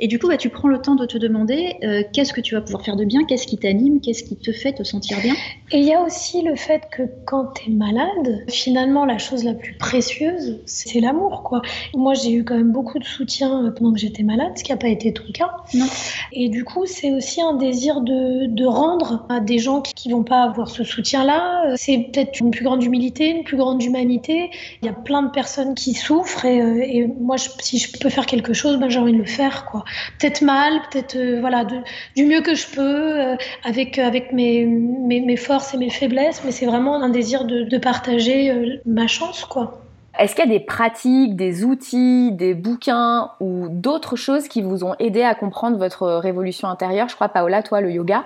Et 0.01 0.09
du 0.09 0.19
coup, 0.19 0.29
bah, 0.29 0.39
tu 0.39 0.49
prends 0.49 0.69
le 0.69 0.81
temps 0.81 0.95
de 0.95 1.05
te 1.05 1.19
demander 1.19 1.77
euh, 1.85 2.03
qu'est-ce 2.13 2.33
que 2.33 2.41
tu 2.41 2.55
vas 2.55 2.63
pouvoir 2.63 2.83
faire 2.83 2.97
de 2.97 3.05
bien, 3.05 3.25
qu'est-ce 3.25 3.47
qui 3.47 3.59
t'anime, 3.59 4.01
qu'est-ce 4.01 4.25
qui 4.25 4.35
te 4.35 4.51
fait 4.51 4.73
te 4.73 4.83
sentir 4.83 5.21
bien. 5.21 5.35
Et 5.73 5.79
il 5.79 5.85
y 5.85 5.93
a 5.93 6.01
aussi 6.01 6.41
le 6.41 6.57
fait 6.57 6.89
que 6.91 7.03
quand 7.27 7.53
tu 7.55 7.71
es 7.71 7.75
malade, 7.75 8.45
finalement, 8.49 9.05
la 9.05 9.19
chose 9.19 9.45
la 9.45 9.53
plus 9.53 9.75
précieuse, 9.75 10.61
c'est 10.65 11.01
l'amour. 11.01 11.43
quoi. 11.43 11.61
Moi, 11.95 12.15
j'ai 12.15 12.33
eu 12.33 12.45
quand 12.45 12.57
même 12.57 12.73
beaucoup 12.73 12.99
de 12.99 13.05
soutien 13.05 13.67
euh, 13.67 13.71
pendant 13.71 13.93
que 13.93 13.99
j'étais 13.99 14.23
malade, 14.23 14.53
ce 14.57 14.65
qui 14.65 14.73
n'a 14.73 14.79
pas 14.79 14.89
été 14.89 15.13
ton 15.13 15.31
cas. 15.35 15.51
Non. 15.75 15.87
Et 16.33 16.49
du 16.49 16.65
coup, 16.65 16.87
c'est 16.87 17.13
aussi 17.13 17.43
un 17.43 17.55
désir 17.55 18.01
de, 18.01 18.47
de, 18.47 18.65
rendre 18.65 19.27
à 19.29 19.41
des 19.41 19.59
gens 19.59 19.83
qui 19.83 20.09
ne 20.09 20.15
vont 20.15 20.23
pas 20.23 20.45
avoir 20.45 20.71
ce 20.71 20.83
soutien-là. 20.83 21.75
C'est 21.77 22.09
peut-être 22.11 22.41
une 22.41 22.53
plus 22.53 22.65
grande 22.65 22.83
humilité, 22.83 23.29
une 23.29 23.45
plus 23.45 23.59
grande 23.59 23.83
humanité. 23.83 24.51
Il 24.83 24.87
y 24.87 24.89
a 24.89 24.95
plein 24.95 25.23
de 25.23 25.31
personnes 25.31 25.75
qui 25.75 25.93
souffrent 25.93 26.47
et, 26.47 26.63
euh, 26.63 26.83
et 26.83 27.07
moi, 27.07 27.37
si 27.37 27.79
je 27.79 27.99
peux 27.99 28.09
faire 28.09 28.25
quelque 28.25 28.55
chose, 28.55 28.79
ben, 28.79 28.89
j'ai 28.89 28.99
envie 28.99 29.13
de 29.13 29.19
le 29.19 29.27
faire. 29.27 29.67
quoi 29.67 29.85
peut-être 30.19 30.43
mal, 30.43 30.81
peut-être 30.91 31.17
euh, 31.17 31.41
voilà, 31.41 31.65
du 31.65 32.25
mieux 32.25 32.41
que 32.41 32.55
je 32.55 32.67
peux, 32.67 33.21
euh, 33.21 33.37
avec, 33.65 33.99
avec 33.99 34.33
mes, 34.33 34.65
mes, 34.65 35.37
forces 35.37 35.75
et 35.75 35.79
mes 35.79 35.91
faiblesses, 35.91 36.43
mais 36.45 36.53
c'est 36.53 36.67
vraiment 36.67 37.03
un 37.03 37.09
désir 37.09 37.45
de, 37.45 37.63
de 37.63 37.79
partager 37.79 38.51
euh, 38.51 38.77
ma 38.87 39.07
chance, 39.07 39.45
quoi. 39.45 39.81
Est-ce 40.19 40.35
qu'il 40.35 40.45
y 40.45 40.49
a 40.49 40.59
des 40.59 40.65
pratiques, 40.65 41.37
des 41.37 41.65
outils, 41.65 42.33
des 42.33 42.53
bouquins 42.53 43.31
ou 43.41 43.69
d'autres 43.71 44.17
choses 44.17 44.49
qui 44.49 44.61
vous 44.61 44.85
ont 44.85 44.95
aidé 44.99 45.23
à 45.23 45.35
comprendre 45.35 45.79
votre 45.79 46.07
révolution 46.17 46.69
intérieure? 46.69 47.09
Je 47.09 47.15
crois, 47.15 47.29
Paola, 47.29 47.63
toi, 47.63 47.81
le 47.81 47.91
yoga 47.93 48.25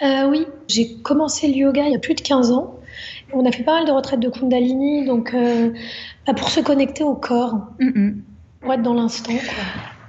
Oui, 0.00 0.46
j'ai 0.68 0.94
commencé 1.02 1.48
le 1.48 1.54
yoga 1.54 1.82
il 1.86 1.92
y 1.92 1.96
a 1.96 1.98
plus 1.98 2.14
de 2.14 2.20
15 2.20 2.52
ans. 2.52 2.76
On 3.32 3.44
a 3.44 3.50
fait 3.50 3.64
pas 3.64 3.74
mal 3.74 3.84
de 3.84 3.90
retraites 3.90 4.20
de 4.20 4.28
Kundalini, 4.30 5.04
donc 5.04 5.34
bah, 6.26 6.34
pour 6.34 6.48
se 6.50 6.60
connecter 6.60 7.02
au 7.02 7.14
corps, 7.14 7.58
pour 8.60 8.72
être 8.72 8.82
dans 8.82 8.94
l'instant. 8.94 9.32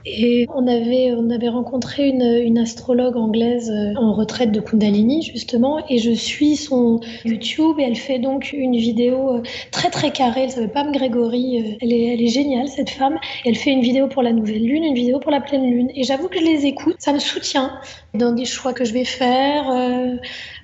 Et 0.05 0.47
on 0.53 0.67
avait, 0.67 1.13
on 1.13 1.31
avait 1.31 1.49
rencontré 1.49 2.07
une, 2.07 2.21
une 2.21 2.59
astrologue 2.59 3.17
anglaise 3.17 3.71
euh, 3.71 3.99
en 3.99 4.13
retraite 4.13 4.51
de 4.51 4.59
Kundalini, 4.59 5.23
justement, 5.23 5.83
et 5.89 5.97
je 5.97 6.11
suis 6.11 6.55
son 6.55 6.99
YouTube 7.23 7.79
et 7.79 7.83
elle 7.83 7.95
fait 7.95 8.19
donc 8.19 8.53
une 8.53 8.75
vidéo 8.75 9.37
euh, 9.37 9.43
très 9.71 9.89
très 9.89 10.11
carrée. 10.11 10.43
Elle 10.43 10.51
s'appelle 10.51 10.71
Pam 10.71 10.91
Grégory. 10.91 11.59
Euh, 11.59 11.77
elle 11.81 11.91
est, 11.91 12.13
elle 12.13 12.21
est 12.21 12.27
géniale, 12.27 12.67
cette 12.67 12.91
femme. 12.91 13.17
Elle 13.45 13.55
fait 13.55 13.71
une 13.71 13.81
vidéo 13.81 14.07
pour 14.07 14.21
la 14.21 14.31
nouvelle 14.31 14.63
lune, 14.63 14.83
une 14.83 14.93
vidéo 14.93 15.19
pour 15.19 15.31
la 15.31 15.41
pleine 15.41 15.65
lune. 15.65 15.91
Et 15.95 16.03
j'avoue 16.03 16.27
que 16.27 16.39
je 16.39 16.45
les 16.45 16.67
écoute. 16.67 16.97
Ça 16.99 17.11
me 17.11 17.19
soutient 17.19 17.71
dans 18.15 18.31
des 18.31 18.45
choix 18.45 18.73
que 18.73 18.85
je 18.85 18.93
vais 18.93 19.05
faire. 19.05 19.65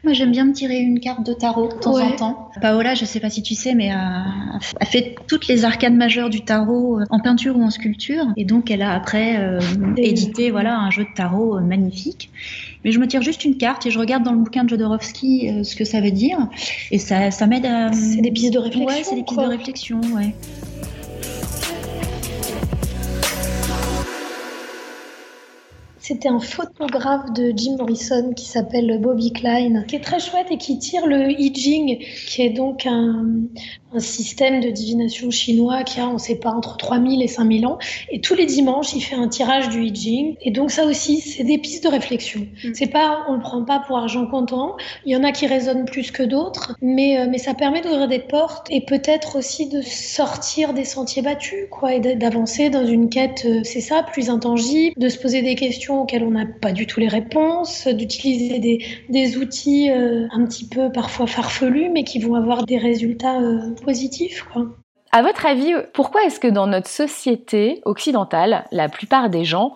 Moi, 0.04 0.14
j'aime 0.14 0.32
bien 0.32 0.46
me 0.46 0.54
tirer 0.54 0.80
une 0.80 1.00
carte 1.00 1.26
de 1.26 1.34
tarot 1.34 1.68
de 1.68 1.80
temps 1.80 2.00
en 2.00 2.12
temps. 2.16 2.50
Paola, 2.62 2.96
je 2.96 3.06
sais 3.06 3.20
pas 3.20 3.30
si 3.30 3.44
tu 3.44 3.54
sais, 3.54 3.76
mais 3.76 3.92
a, 3.92 4.24
a 4.80 4.86
fait 4.86 5.16
toutes 5.28 5.48
les 5.48 5.64
arcanes 5.64 5.96
majeures 5.96 6.30
du 6.30 6.42
tarot 6.42 7.00
en 7.10 7.20
peinture 7.20 7.58
ou 7.58 7.64
en 7.64 7.70
sculpture. 7.70 8.26
Et 8.36 8.46
donc, 8.46 8.72
elle 8.72 8.82
a 8.82 8.94
après 8.94 9.38
euh, 9.40 9.60
édité 9.98 10.52
voilà, 10.52 10.78
un 10.78 10.90
jeu 10.90 11.04
de 11.04 11.14
tarot 11.16 11.58
euh, 11.58 11.62
magnifique. 11.62 12.32
Mais 12.84 12.92
je 12.92 13.00
me 13.00 13.08
tire 13.08 13.22
juste 13.22 13.46
une 13.46 13.58
carte 13.58 13.86
et 13.86 13.92
je 13.92 14.00
regarde 14.00 14.24
dans 14.24 14.32
le 14.32 14.40
bouquin 14.40 14.64
de 14.64 14.70
Jodorowsky 14.70 15.50
euh, 15.50 15.64
ce 15.64 15.76
que 15.76 15.86
ça 15.86 16.02
veut 16.02 16.12
dire. 16.12 16.48
Et 16.90 16.98
ça, 16.98 17.30
ça 17.30 17.46
m'aide 17.46 17.66
à. 17.66 17.94
C'est 17.94 18.22
des 18.22 18.32
pistes 18.32 18.54
de 18.54 18.60
réflexion. 18.60 18.88
Ouais, 18.88 19.04
c'est 19.04 19.16
des 19.16 19.24
pistes 19.24 19.40
de 19.40 19.46
réflexion, 19.46 20.02
ouais. 20.16 20.34
C'était 26.12 26.28
un 26.28 26.42
photographe 26.42 27.32
de 27.32 27.54
Jim 27.56 27.78
Morrison 27.78 28.34
qui 28.34 28.44
s'appelle 28.44 29.00
Bobby 29.00 29.32
Klein, 29.32 29.84
qui 29.84 29.96
est 29.96 30.02
très 30.02 30.20
chouette 30.20 30.48
et 30.52 30.58
qui 30.58 30.78
tire 30.78 31.08
le 31.08 31.32
I 31.32 31.54
qui 31.54 32.42
est 32.42 32.50
donc 32.50 32.86
un, 32.86 33.28
un 33.94 34.00
système 34.00 34.62
de 34.62 34.70
divination 34.70 35.32
chinois 35.32 35.84
qui 35.84 36.00
a, 36.00 36.08
on 36.08 36.14
ne 36.14 36.18
sait 36.18 36.36
pas, 36.36 36.52
entre 36.52 36.78
3000 36.78 37.22
et 37.22 37.28
5000 37.28 37.66
ans. 37.66 37.78
Et 38.10 38.22
tous 38.22 38.36
les 38.36 38.46
dimanches, 38.46 38.94
il 38.94 39.02
fait 39.02 39.16
un 39.16 39.28
tirage 39.28 39.70
du 39.70 39.84
I 39.84 39.94
Ching. 39.94 40.36
Et 40.42 40.52
donc 40.52 40.72
ça 40.72 40.86
aussi, 40.86 41.22
c'est 41.22 41.44
des 41.44 41.58
pistes 41.58 41.84
de 41.84 41.90
réflexion. 41.90 42.42
Mm. 42.64 42.72
C'est 42.74 42.92
pas, 42.92 43.26
on 43.28 43.34
le 43.34 43.42
prend 43.42 43.64
pas 43.64 43.80
pour 43.80 43.98
argent 43.98 44.26
comptant. 44.28 44.76
Il 45.06 45.12
y 45.12 45.16
en 45.16 45.24
a 45.24 45.32
qui 45.32 45.48
résonnent 45.48 45.86
plus 45.86 46.12
que 46.12 46.24
d'autres, 46.24 46.76
mais, 46.82 47.20
euh, 47.20 47.28
mais 47.30 47.38
ça 47.38 47.54
permet 47.54 47.82
d'ouvrir 47.82 48.08
des 48.08 48.20
portes 48.20 48.68
et 48.70 48.82
peut-être 48.82 49.38
aussi 49.38 49.68
de 49.68 49.82
sortir 49.82 50.74
des 50.74 50.86
sentiers 50.86 51.22
battus, 51.22 51.68
quoi, 51.70 51.96
et 51.96 52.00
d'avancer 52.00 52.70
dans 52.70 52.86
une 52.86 53.10
quête, 53.10 53.44
euh, 53.46 53.62
c'est 53.64 53.82
ça, 53.82 54.04
plus 54.04 54.30
intangible, 54.30 54.94
de 54.98 55.10
se 55.10 55.18
poser 55.18 55.42
des 55.42 55.56
questions 55.56 56.02
auxquelles 56.02 56.24
on 56.24 56.32
n'a 56.32 56.46
pas 56.46 56.72
du 56.72 56.88
tout 56.88 57.00
les 57.00 57.08
réponses, 57.08 57.88
d'utiliser 57.88 58.60
des, 58.60 58.86
des, 59.10 59.38
outils 59.38 59.90
euh, 59.90 60.28
un 60.32 60.46
petit 60.46 60.68
peu 60.68 60.92
parfois 60.92 61.28
farfelus, 61.28 61.90
mais 61.90 62.04
qui 62.04 62.20
vont 62.20 62.36
avoir 62.36 62.66
des 62.66 62.78
résultats 62.78 63.40
Quoi. 64.52 64.68
À 65.12 65.22
votre 65.22 65.46
avis, 65.46 65.74
pourquoi 65.94 66.24
est-ce 66.24 66.40
que 66.40 66.48
dans 66.48 66.68
notre 66.68 66.88
société 66.88 67.82
occidentale, 67.86 68.66
la 68.72 68.88
plupart 68.88 69.30
des 69.30 69.44
gens 69.44 69.74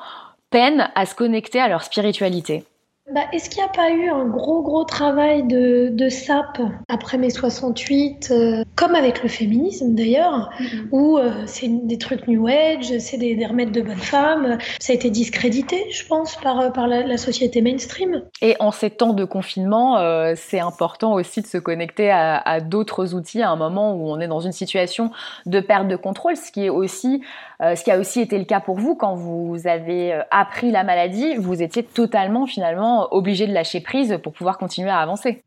peinent 0.49 0.89
à 0.95 1.05
se 1.05 1.15
connecter 1.15 1.59
à 1.59 1.67
leur 1.67 1.83
spiritualité? 1.83 2.63
Bah, 3.13 3.21
Est-ce 3.31 3.51
qu'il 3.51 3.61
n'y 3.61 3.69
a 3.69 3.71
pas 3.71 3.91
eu 3.91 4.09
un 4.09 4.25
gros 4.25 4.63
gros 4.63 4.83
travail 4.83 5.43
de, 5.43 5.89
de 5.89 6.09
SAP 6.09 6.59
après 6.89 7.19
mai 7.19 7.29
68, 7.29 8.31
euh, 8.31 8.63
comme 8.75 8.95
avec 8.95 9.21
le 9.21 9.29
féminisme 9.29 9.93
d'ailleurs, 9.93 10.49
mm-hmm. 10.59 10.87
où 10.91 11.17
euh, 11.17 11.43
c'est 11.45 11.67
des 11.67 11.99
trucs 11.99 12.27
New 12.27 12.47
Age, 12.47 12.97
c'est 12.97 13.17
des, 13.17 13.35
des, 13.35 13.45
remèdes 13.45 13.71
de 13.71 13.81
bonnes 13.81 13.95
femmes, 13.95 14.57
ça 14.79 14.93
a 14.93 14.95
été 14.95 15.11
discrédité, 15.11 15.85
je 15.91 16.03
pense, 16.07 16.35
par, 16.37 16.59
euh, 16.59 16.69
par 16.71 16.87
la, 16.87 17.03
la 17.03 17.17
société 17.17 17.61
mainstream. 17.61 18.23
Et 18.41 18.55
en 18.59 18.71
ces 18.71 18.89
temps 18.89 19.13
de 19.13 19.23
confinement, 19.23 19.99
euh, 19.99 20.33
c'est 20.35 20.59
important 20.59 21.13
aussi 21.13 21.41
de 21.41 21.47
se 21.47 21.59
connecter 21.59 22.09
à, 22.09 22.37
à 22.37 22.59
d'autres 22.59 23.13
outils 23.13 23.43
à 23.43 23.51
un 23.51 23.55
moment 23.55 23.93
où 23.93 24.09
on 24.09 24.19
est 24.19 24.27
dans 24.27 24.39
une 24.39 24.51
situation 24.51 25.11
de 25.45 25.59
perte 25.59 25.87
de 25.87 25.95
contrôle, 25.95 26.35
ce 26.37 26.51
qui 26.51 26.65
est 26.65 26.69
aussi, 26.69 27.21
ce 27.61 27.83
qui 27.83 27.91
a 27.91 27.99
aussi 27.99 28.19
été 28.19 28.37
le 28.37 28.45
cas 28.45 28.59
pour 28.59 28.77
vous 28.77 28.95
quand 28.95 29.15
vous 29.15 29.67
avez 29.67 30.19
appris 30.31 30.71
la 30.71 30.83
maladie, 30.83 31.35
vous 31.35 31.61
étiez 31.61 31.83
totalement 31.83 32.45
finalement 32.45 32.94
obligé 33.03 33.47
de 33.47 33.53
lâcher 33.53 33.81
prise 33.81 34.19
pour 34.23 34.33
pouvoir 34.33 34.57
continuer 34.57 34.89
à 34.89 34.99
avancer. 34.99 35.43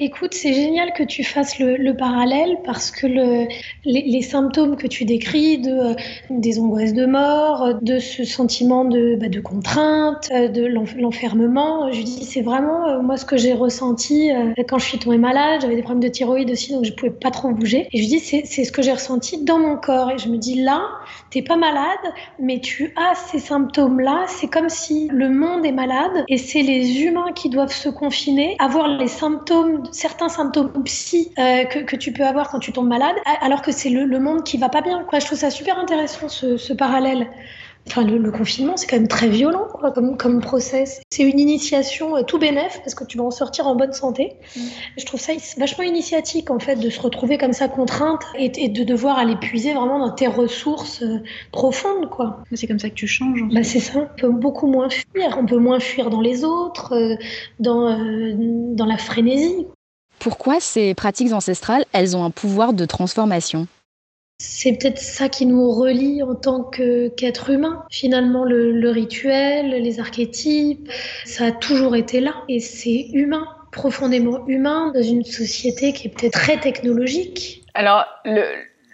Écoute, 0.00 0.32
c'est 0.32 0.54
génial 0.54 0.92
que 0.92 1.02
tu 1.02 1.24
fasses 1.24 1.58
le, 1.58 1.76
le 1.76 1.96
parallèle 1.96 2.58
parce 2.64 2.92
que 2.92 3.06
le, 3.06 3.48
les, 3.84 4.22
symptômes 4.22 4.76
que 4.76 4.86
tu 4.86 5.04
décris 5.04 5.60
euh, 5.66 5.94
des 6.30 6.60
angoisses 6.60 6.94
de 6.94 7.04
mort, 7.04 7.74
de 7.82 7.98
ce 7.98 8.22
sentiment 8.22 8.84
de, 8.84 9.16
bah, 9.16 9.26
contrainte, 9.42 10.28
euh, 10.30 10.46
de 10.46 10.64
l'enfermement, 11.00 11.90
je 11.90 12.02
dis 12.02 12.24
c'est 12.24 12.42
vraiment 12.42 12.86
euh, 12.86 13.02
moi 13.02 13.16
ce 13.16 13.24
que 13.24 13.36
j'ai 13.36 13.52
ressenti 13.52 14.30
euh, 14.30 14.52
quand 14.68 14.78
je 14.78 14.84
suis 14.84 14.98
tombée 14.98 15.18
malade. 15.18 15.62
J'avais 15.62 15.74
des 15.74 15.82
problèmes 15.82 16.02
de 16.02 16.08
thyroïde 16.08 16.50
aussi, 16.50 16.72
donc 16.72 16.84
je 16.84 16.92
pouvais 16.92 17.10
pas 17.10 17.30
trop 17.30 17.50
bouger. 17.50 17.88
Et 17.92 18.00
je 18.00 18.08
dis 18.08 18.20
c'est 18.20 18.44
ce 18.44 18.70
que 18.70 18.82
j'ai 18.82 18.92
ressenti 18.92 19.42
dans 19.42 19.58
mon 19.58 19.76
corps. 19.76 20.12
Et 20.12 20.18
je 20.18 20.28
me 20.28 20.36
dis 20.36 20.62
là, 20.62 20.82
t'es 21.30 21.42
pas 21.42 21.56
malade, 21.56 22.14
mais 22.38 22.60
tu 22.60 22.94
as 22.96 23.16
ces 23.16 23.40
symptômes 23.40 23.98
là. 23.98 24.24
C'est 24.28 24.48
comme 24.48 24.68
si 24.68 25.08
le 25.10 25.28
monde 25.28 25.66
est 25.66 25.72
malade 25.72 26.24
et 26.28 26.36
c'est 26.36 26.62
les 26.62 27.02
humains 27.02 27.32
qui 27.34 27.48
doivent 27.48 27.72
se 27.72 27.88
confiner, 27.88 28.56
avoir 28.60 28.86
les 28.86 29.08
symptômes 29.08 29.87
certains 29.92 30.28
symptômes 30.28 30.70
psy 30.84 31.32
euh, 31.38 31.64
que, 31.64 31.80
que, 31.80 31.96
tu 31.96 32.12
peux 32.12 32.24
avoir 32.24 32.50
quand 32.50 32.58
tu 32.58 32.72
tombes 32.72 32.88
malade, 32.88 33.16
alors 33.40 33.62
que 33.62 33.72
c'est 33.72 33.90
le, 33.90 34.04
le, 34.04 34.18
monde 34.18 34.44
qui 34.44 34.58
va 34.58 34.68
pas 34.68 34.80
bien. 34.80 35.04
Quoi. 35.04 35.18
Je 35.18 35.26
trouve 35.26 35.38
ça 35.38 35.50
super 35.50 35.78
intéressant 35.78 36.28
ce, 36.28 36.56
ce 36.56 36.72
parallèle. 36.72 37.28
Enfin, 37.88 38.04
le, 38.04 38.18
le 38.18 38.30
confinement, 38.30 38.76
c'est 38.76 38.86
quand 38.86 38.96
même 38.96 39.08
très 39.08 39.28
violent 39.28 39.66
quoi, 39.72 39.90
comme, 39.92 40.16
comme 40.18 40.40
process. 40.40 41.00
C'est 41.10 41.22
une 41.22 41.40
initiation 41.40 42.16
euh, 42.16 42.22
tout 42.22 42.38
bénef 42.38 42.80
parce 42.80 42.94
que 42.94 43.04
tu 43.04 43.16
vas 43.16 43.24
en 43.24 43.30
sortir 43.30 43.66
en 43.66 43.76
bonne 43.76 43.94
santé. 43.94 44.34
Mmh. 44.54 44.60
Je 44.98 45.06
trouve 45.06 45.20
ça 45.20 45.32
vachement 45.56 45.84
initiatique 45.84 46.50
en 46.50 46.58
fait 46.58 46.76
de 46.76 46.90
se 46.90 47.00
retrouver 47.00 47.38
comme 47.38 47.54
ça 47.54 47.68
contrainte 47.68 48.22
et, 48.38 48.52
et 48.62 48.68
de 48.68 48.84
devoir 48.84 49.18
aller 49.18 49.36
puiser 49.36 49.72
vraiment 49.72 49.98
dans 49.98 50.12
tes 50.12 50.26
ressources 50.26 51.02
euh, 51.02 51.22
profondes. 51.50 52.10
quoi. 52.10 52.42
C'est 52.52 52.66
comme 52.66 52.78
ça 52.78 52.90
que 52.90 52.94
tu 52.94 53.06
changes. 53.06 53.42
Bah, 53.50 53.64
c'est 53.64 53.80
ça. 53.80 54.00
On 54.00 54.20
peut 54.20 54.30
beaucoup 54.30 54.66
moins 54.66 54.90
fuir. 54.90 55.38
On 55.38 55.46
peut 55.46 55.58
moins 55.58 55.80
fuir 55.80 56.10
dans 56.10 56.20
les 56.20 56.44
autres, 56.44 56.94
euh, 56.94 57.16
dans, 57.58 57.96
dans 58.74 58.86
la 58.86 58.98
frénésie. 58.98 59.66
Pourquoi 60.18 60.60
ces 60.60 60.94
pratiques 60.94 61.32
ancestrales, 61.32 61.84
elles 61.92 62.16
ont 62.16 62.24
un 62.24 62.30
pouvoir 62.30 62.72
de 62.72 62.84
transformation? 62.84 63.66
C'est 64.40 64.78
peut-être 64.78 64.98
ça 64.98 65.28
qui 65.28 65.46
nous 65.46 65.68
relie 65.72 66.22
en 66.22 66.36
tant 66.36 66.62
qu'être 66.62 67.50
humain. 67.50 67.82
Finalement, 67.90 68.44
le, 68.44 68.70
le, 68.70 68.90
rituel, 68.90 69.70
les 69.70 69.98
archétypes, 69.98 70.88
ça 71.24 71.46
a 71.46 71.52
toujours 71.52 71.96
été 71.96 72.20
là. 72.20 72.34
Et 72.48 72.60
c'est 72.60 73.08
humain, 73.12 73.48
profondément 73.72 74.46
humain, 74.46 74.92
dans 74.94 75.02
une 75.02 75.24
société 75.24 75.92
qui 75.92 76.06
est 76.06 76.10
peut-être 76.10 76.34
très 76.34 76.60
technologique. 76.60 77.64
Alors, 77.74 78.04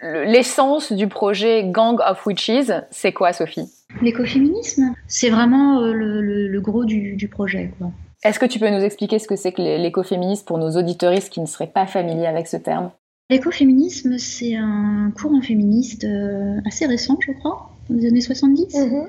l'essence 0.01 0.89
le, 0.89 0.97
du 0.97 1.07
projet 1.07 1.63
Gang 1.65 1.99
of 2.01 2.25
Witches, 2.25 2.71
c'est 2.89 3.13
quoi, 3.13 3.31
Sophie? 3.31 3.69
L'écoféminisme, 4.01 4.93
c'est 5.07 5.29
vraiment 5.29 5.79
euh, 5.81 5.93
le, 5.93 6.21
le, 6.47 6.61
gros 6.61 6.85
du, 6.85 7.15
du 7.15 7.27
projet. 7.27 7.71
Est-ce 8.23 8.39
que 8.39 8.45
tu 8.45 8.59
peux 8.59 8.69
nous 8.69 8.83
expliquer 8.83 9.19
ce 9.19 9.27
que 9.27 9.35
c'est 9.35 9.51
que 9.51 9.61
l'écoféminisme 9.61 10.45
pour 10.45 10.57
nos 10.57 10.71
auditoristes 10.71 11.29
qui 11.29 11.41
ne 11.41 11.45
seraient 11.45 11.67
pas 11.67 11.85
familiers 11.85 12.27
avec 12.27 12.47
ce 12.47 12.57
terme? 12.57 12.91
L'écoféminisme, 13.29 14.19
c'est 14.19 14.55
un 14.55 15.11
courant 15.19 15.41
féministe 15.41 16.03
euh, 16.03 16.59
assez 16.65 16.85
récent, 16.85 17.17
je 17.25 17.31
crois, 17.31 17.71
dans 17.89 17.95
les 17.95 18.05
années 18.05 18.21
70, 18.21 18.75
mmh. 18.75 19.07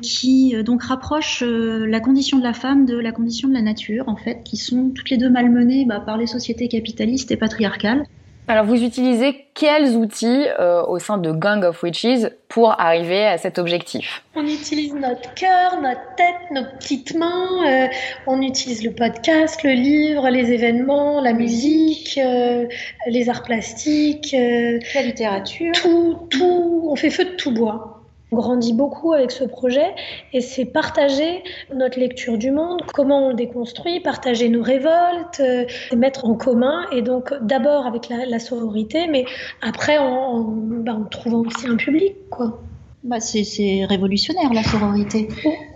qui 0.00 0.54
euh, 0.54 0.62
donc 0.62 0.84
rapproche 0.84 1.42
euh, 1.42 1.84
la 1.86 1.98
condition 1.98 2.38
de 2.38 2.44
la 2.44 2.52
femme 2.52 2.86
de 2.86 2.96
la 2.96 3.10
condition 3.10 3.48
de 3.48 3.54
la 3.54 3.62
nature, 3.62 4.08
en 4.08 4.14
fait, 4.14 4.44
qui 4.44 4.56
sont 4.56 4.90
toutes 4.90 5.10
les 5.10 5.16
deux 5.16 5.28
malmenées 5.28 5.84
bah, 5.84 5.98
par 5.98 6.18
les 6.18 6.28
sociétés 6.28 6.68
capitalistes 6.68 7.32
et 7.32 7.36
patriarcales. 7.36 8.04
Alors, 8.48 8.64
vous 8.64 8.82
utilisez 8.82 9.46
quels 9.54 9.94
outils 9.96 10.46
euh, 10.58 10.82
au 10.82 10.98
sein 10.98 11.16
de 11.16 11.30
Gang 11.30 11.64
of 11.64 11.80
Witches 11.82 12.26
pour 12.48 12.78
arriver 12.80 13.24
à 13.24 13.38
cet 13.38 13.58
objectif? 13.58 14.24
On 14.34 14.44
utilise 14.44 14.92
notre 14.94 15.32
cœur, 15.34 15.80
notre 15.80 16.14
tête, 16.16 16.50
nos 16.50 16.64
petites 16.76 17.14
mains. 17.14 17.66
Euh, 17.66 17.86
on 18.26 18.42
utilise 18.42 18.82
le 18.82 18.90
podcast, 18.90 19.62
le 19.62 19.70
livre, 19.70 20.28
les 20.28 20.50
événements, 20.50 21.20
la 21.20 21.34
musique, 21.34 22.18
euh, 22.18 22.66
les 23.06 23.28
arts 23.28 23.44
plastiques, 23.44 24.32
la 24.32 25.02
littérature. 25.02 25.72
Tout, 25.74 26.26
tout. 26.28 26.88
On 26.90 26.96
fait 26.96 27.10
feu 27.10 27.24
de 27.24 27.36
tout 27.36 27.52
bois. 27.52 28.01
Grandit 28.32 28.72
beaucoup 28.72 29.12
avec 29.12 29.30
ce 29.30 29.44
projet 29.44 29.94
et 30.32 30.40
c'est 30.40 30.64
partager 30.64 31.42
notre 31.74 31.98
lecture 31.98 32.38
du 32.38 32.50
monde, 32.50 32.82
comment 32.94 33.26
on 33.26 33.28
le 33.28 33.34
déconstruit, 33.34 34.00
partager 34.00 34.48
nos 34.48 34.62
révoltes, 34.62 35.40
euh, 35.40 35.64
mettre 35.96 36.24
en 36.24 36.34
commun 36.34 36.86
et 36.92 37.02
donc 37.02 37.32
d'abord 37.42 37.86
avec 37.86 38.08
la, 38.08 38.38
sororité, 38.38 39.06
mais 39.08 39.24
après 39.60 39.98
en, 39.98 40.04
en, 40.04 40.42
bah, 40.42 40.94
en 40.94 41.04
trouvant 41.04 41.40
aussi 41.40 41.68
un 41.68 41.76
public, 41.76 42.14
quoi. 42.30 42.58
Bah 43.04 43.18
c'est 43.18 43.84
révolutionnaire 43.84 44.52
la 44.52 44.62
sororité. 44.62 45.26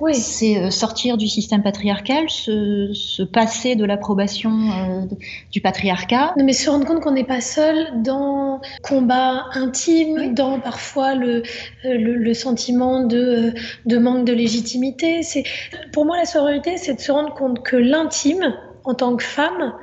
Oui. 0.01 0.15
C'est 0.15 0.59
euh, 0.59 0.71
sortir 0.71 1.17
du 1.17 1.27
système 1.27 1.61
patriarcal, 1.61 2.31
se, 2.31 2.93
se 2.93 3.25
passer 3.25 3.75
de 3.75 3.85
l'approbation 3.85 4.53
euh, 4.53 5.01
du 5.51 5.61
patriarcat. 5.61 6.35
Mais 6.37 6.53
se 6.53 6.71
rendre 6.71 6.87
compte 6.87 7.01
qu'on 7.01 7.11
n'est 7.11 7.25
pas 7.25 7.41
seul 7.41 8.01
dans 8.05 8.61
combat 8.83 9.47
intime, 9.55 10.17
oui. 10.19 10.35
dans 10.35 10.61
parfois 10.61 11.17
le, 11.17 11.43
euh, 11.85 11.99
le, 11.99 12.15
le, 12.15 12.35
sentiment 12.35 13.03
de, 13.03 13.53
de 13.87 13.99
manque 13.99 14.25
de 14.25 14.33
légitimité. 14.33 15.25
C'est 15.25 15.43
pour 15.93 16.05
moi 16.05 16.17
la 16.17 16.27
sororité, 16.27 16.77
c'est 16.77 16.95
de 16.95 17.01
se 17.01 17.11
rendre 17.11 17.35
compte 17.35 17.65
que 17.65 17.75
l'intime 17.75 18.55
en 18.85 18.95
tant 18.95 19.17
que 19.17 19.25
femme 19.25 19.75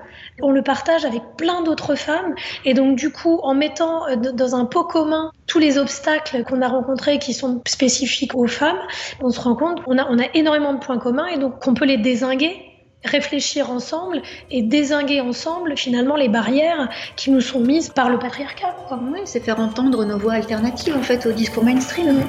on 0.41 0.51
le 0.51 0.61
partage 0.61 1.05
avec 1.05 1.21
plein 1.37 1.61
d'autres 1.61 1.95
femmes. 1.95 2.35
Et 2.65 2.73
donc, 2.73 2.95
du 2.95 3.11
coup, 3.11 3.39
en 3.43 3.53
mettant 3.53 4.07
euh, 4.07 4.15
dans 4.15 4.55
un 4.55 4.65
pot 4.65 4.83
commun 4.83 5.31
tous 5.47 5.59
les 5.59 5.77
obstacles 5.77 6.43
qu'on 6.43 6.61
a 6.61 6.67
rencontrés 6.67 7.19
qui 7.19 7.33
sont 7.33 7.61
spécifiques 7.67 8.35
aux 8.35 8.47
femmes, 8.47 8.79
on 9.21 9.29
se 9.29 9.39
rend 9.39 9.55
compte 9.55 9.83
qu'on 9.83 9.97
a, 9.97 10.07
énormément 10.33 10.73
de 10.73 10.79
points 10.79 10.97
communs 10.97 11.27
et 11.27 11.37
donc 11.37 11.59
qu'on 11.59 11.73
peut 11.73 11.85
les 11.85 11.97
désinguer 11.97 12.69
réfléchir 13.05 13.69
ensemble 13.69 14.21
et 14.49 14.61
désinguer 14.61 15.19
ensemble 15.19 15.75
finalement 15.75 16.15
les 16.15 16.29
barrières 16.29 16.89
qui 17.17 17.31
nous 17.31 17.41
sont 17.41 17.59
mises 17.59 17.89
par 17.89 18.09
le 18.09 18.17
patriarcat. 18.17 18.77
Oui, 19.11 19.19
c'est 19.25 19.41
faire 19.41 19.59
entendre 19.59 20.05
nos 20.05 20.17
voix 20.17 20.33
alternatives 20.33 20.95
en 20.95 21.01
fait 21.01 21.25
au 21.25 21.33
discours 21.33 21.65
mainstream? 21.65 22.23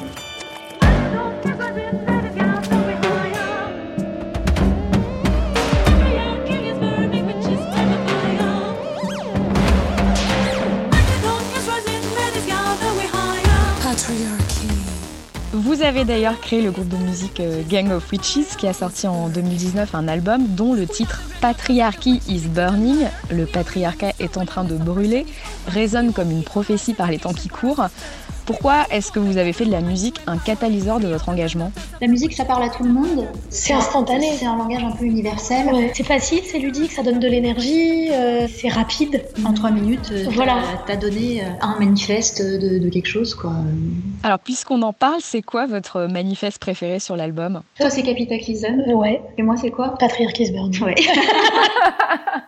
Avez 15.84 16.04
d'ailleurs 16.04 16.40
créé 16.40 16.62
le 16.62 16.70
groupe 16.70 16.88
de 16.88 16.96
musique 16.96 17.40
euh, 17.40 17.62
Gang 17.68 17.90
of 17.92 18.10
Witches 18.10 18.56
qui 18.56 18.66
a 18.66 18.72
sorti 18.72 19.06
en 19.06 19.28
2019 19.28 19.94
un 19.94 20.08
album 20.08 20.46
dont 20.48 20.72
le 20.72 20.86
titre 20.86 21.20
Patriarchy 21.42 22.22
is 22.26 22.48
Burning, 22.48 23.06
le 23.30 23.44
patriarcat 23.44 24.12
est 24.18 24.38
en 24.38 24.46
train 24.46 24.64
de 24.64 24.76
brûler, 24.76 25.26
résonne 25.66 26.14
comme 26.14 26.30
une 26.30 26.42
prophétie 26.42 26.94
par 26.94 27.10
les 27.10 27.18
temps 27.18 27.34
qui 27.34 27.48
courent. 27.48 27.88
Pourquoi 28.46 28.84
est-ce 28.90 29.10
que 29.10 29.18
vous 29.18 29.38
avez 29.38 29.54
fait 29.54 29.64
de 29.64 29.70
la 29.70 29.80
musique 29.80 30.20
un 30.26 30.36
catalyseur 30.36 31.00
de 31.00 31.08
votre 31.08 31.28
engagement 31.30 31.72
La 32.02 32.08
musique, 32.08 32.34
ça 32.34 32.44
parle 32.44 32.64
à 32.64 32.68
tout 32.68 32.84
le 32.84 32.90
monde. 32.90 33.26
C'est 33.48 33.72
instantané. 33.72 34.32
C'est 34.36 34.44
un 34.44 34.56
langage 34.56 34.84
un 34.84 34.90
peu 34.90 35.04
universel. 35.04 35.90
C'est 35.94 36.04
facile, 36.04 36.40
c'est 36.44 36.58
ludique, 36.58 36.92
ça 36.92 37.02
donne 37.02 37.20
de 37.20 37.28
l'énergie, 37.28 38.10
euh, 38.12 38.46
c'est 38.48 38.68
rapide. 38.68 39.24
En 39.46 39.54
trois 39.54 39.70
minutes, 39.70 40.10
euh, 40.12 40.26
voilà. 40.30 40.58
t'as 40.86 40.96
donné 40.96 41.42
euh, 41.42 41.48
un 41.62 41.78
manifeste 41.78 42.42
de, 42.42 42.88
quelque 42.90 43.08
chose. 43.08 43.34
Quoi. 43.34 43.52
Alors, 44.22 44.38
puisqu'on 44.38 44.82
en 44.82 44.92
parle, 44.92 45.20
c'est 45.20 45.42
quoi 45.42 45.66
votre 45.66 46.02
manifeste 46.02 46.58
préféré 46.58 46.98
sur 46.98 47.16
l'album? 47.16 47.62
Toi, 47.78 47.88
c'est 47.88 48.02
Capitalism. 48.02 48.82
Ouais. 48.94 49.22
Et 49.38 49.42
moi, 49.42 49.56
c'est 49.56 49.70
quoi? 49.70 49.94
Patriarchy 49.98 50.50
Burn. 50.52 50.70
Ouais. 50.82 50.94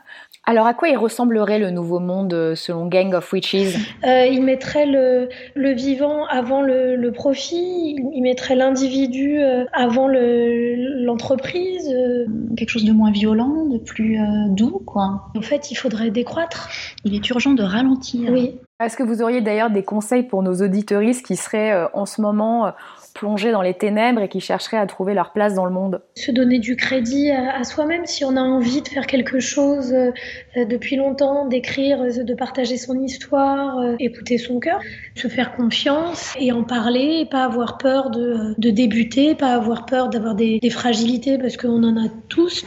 Alors, 0.48 0.68
à 0.68 0.74
quoi 0.74 0.88
il 0.88 0.96
ressemblerait 0.96 1.58
le 1.58 1.72
nouveau 1.72 1.98
monde 1.98 2.32
euh, 2.32 2.54
selon 2.54 2.86
Gang 2.86 3.12
of 3.14 3.32
Witches? 3.32 3.76
Euh, 4.04 4.26
Il 4.26 4.44
mettrait 4.44 4.86
le, 4.86 5.28
le, 5.56 5.72
vivant 5.72 6.24
avant 6.26 6.62
le, 6.62 6.94
le 6.94 7.10
profit, 7.10 7.96
il 8.12 8.22
mettrait 8.22 8.54
l'individu 8.54 9.40
euh, 9.40 9.64
avant 9.72 10.06
l'entreprise. 10.08 11.92
Quelque 12.56 12.68
chose 12.68 12.84
de 12.84 12.92
moins 12.92 13.10
violent, 13.10 13.66
de 13.66 13.78
plus 13.78 14.18
doux, 14.50 14.80
quoi. 14.86 15.30
En 15.36 15.42
fait, 15.42 15.72
il 15.72 15.74
faudrait 15.74 16.10
décroître. 16.10 16.68
Il 17.04 17.14
est 17.14 17.28
urgent 17.28 17.54
de 17.54 17.64
ralentir. 17.64 18.30
Oui. 18.30 18.54
Est-ce 18.78 18.96
que 18.96 19.02
vous 19.02 19.22
auriez 19.22 19.40
d'ailleurs 19.40 19.70
des 19.70 19.82
conseils 19.82 20.22
pour 20.22 20.44
nos 20.44 20.54
auditoristes 20.62 21.26
qui 21.26 21.34
seraient 21.34 21.88
en 21.92 22.06
ce 22.06 22.20
moment 22.20 22.72
plongés 23.16 23.50
dans 23.50 23.62
les 23.62 23.74
ténèbres 23.74 24.20
et 24.20 24.28
qui 24.28 24.40
chercheraient 24.40 24.76
à 24.76 24.86
trouver 24.86 25.14
leur 25.14 25.32
place 25.32 25.54
dans 25.54 25.64
le 25.64 25.70
monde 25.70 26.02
Se 26.16 26.30
donner 26.30 26.58
du 26.58 26.76
crédit 26.76 27.30
à, 27.30 27.64
soi-même 27.64 28.04
si 28.04 28.24
on 28.24 28.36
a 28.36 28.40
envie 28.40 28.82
de 28.82 28.88
faire 28.88 29.06
quelque 29.06 29.40
chose 29.40 29.92
euh, 29.92 30.12
depuis 30.66 30.96
longtemps, 30.96 31.46
d'écrire, 31.46 32.02
euh, 32.02 32.22
de 32.22 32.34
partager 32.34 32.76
son 32.76 33.00
histoire, 33.02 33.78
euh, 33.78 33.96
écouter 33.98 34.36
son 34.36 34.60
cœur, 34.60 34.80
se 35.14 35.28
faire 35.28 35.56
confiance 35.56 36.34
et 36.38 36.52
en 36.52 36.62
parler, 36.62 37.20
et 37.22 37.26
pas 37.26 37.44
avoir 37.44 37.78
peur 37.78 38.10
de, 38.10 38.54
débuter, 38.70 39.34
pas 39.34 39.54
avoir 39.54 39.86
peur 39.86 40.10
d'avoir 40.10 40.34
des, 40.34 40.60
fragilités 40.70 41.38
parce 41.38 41.56
qu'on 41.56 41.82
en 41.84 41.96
a 41.96 42.08
tous. 42.28 42.66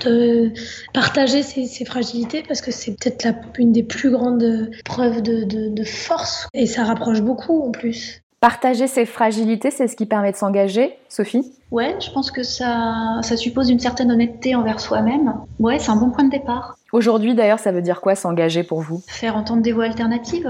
partager 0.93 1.43
ces, 1.43 1.85
fragilités 1.85 2.43
parce 2.47 2.61
que 2.61 2.71
c'est 2.71 2.97
peut-être 2.97 3.27
une 3.59 3.71
des 3.71 3.83
plus 3.83 4.09
grandes 4.09 4.71
preuves 4.83 5.21
de 5.21 5.83
force 5.83 6.47
et 6.53 6.65
ça 6.65 6.85
rapproche 6.85 7.21
beaucoup 7.21 7.61
en 7.61 7.71
plus. 7.71 8.23
Partager 8.39 8.87
ses 8.87 9.05
fragilités, 9.05 9.69
c'est 9.69 9.89
ce 9.89 9.97
qui 9.97 10.05
permet 10.05 10.31
de 10.31 10.37
s'engager, 10.37 10.97
Sophie? 11.09 11.51
Ouais, 11.71 11.95
je 11.99 12.09
pense 12.11 12.31
que 12.31 12.43
ça, 12.43 13.19
ça 13.21 13.35
suppose 13.35 13.69
une 13.69 13.79
certaine 13.79 14.11
honnêteté 14.11 14.55
envers 14.55 14.79
soi-même. 14.79 15.33
Ouais, 15.59 15.77
c'est 15.77 15.91
un 15.91 15.97
bon 15.97 16.09
point 16.09 16.23
de 16.23 16.31
départ. 16.31 16.77
Aujourd'hui, 16.93 17.35
d'ailleurs, 17.35 17.59
ça 17.59 17.73
veut 17.73 17.81
dire 17.81 17.99
quoi 17.99 18.15
s'engager 18.15 18.63
pour 18.63 18.79
vous? 18.79 19.03
Faire 19.07 19.35
entendre 19.35 19.61
des 19.61 19.73
voix 19.73 19.83
alternatives 19.83 20.49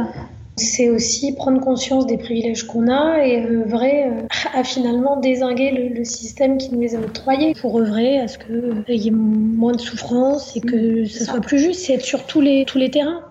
c'est 0.59 0.89
aussi 0.89 1.33
prendre 1.33 1.59
conscience 1.61 2.05
des 2.05 2.17
privilèges 2.17 2.63
qu'on 2.63 2.87
a 2.87 3.25
et 3.25 3.45
œuvrer 3.45 4.05
euh, 4.05 4.27
à 4.53 4.63
finalement 4.63 5.17
désinguer 5.17 5.71
le, 5.71 6.03
système 6.03 6.57
qui 6.57 6.73
nous 6.73 6.81
les 6.81 6.95
a 6.95 6.99
octroyés 6.99 7.53
pour 7.61 7.79
œuvrer 7.79 8.19
à 8.19 8.27
ce 8.27 8.37
qu'il 8.37 8.55
euh, 8.55 8.83
y 8.87 9.07
ait 9.07 9.11
moins 9.11 9.73
de 9.73 9.79
souffrance 9.79 10.55
et 10.55 10.61
que 10.61 11.05
ça 11.05 11.25
soit 11.25 11.41
plus 11.41 11.59
juste. 11.59 11.81
C'est 11.81 11.93
être 11.93 12.05
sur 12.05 12.25
tous 12.25 12.41
les, 12.41 12.65
tous 12.65 12.77
les 12.77 12.89
terrains. 12.89 13.21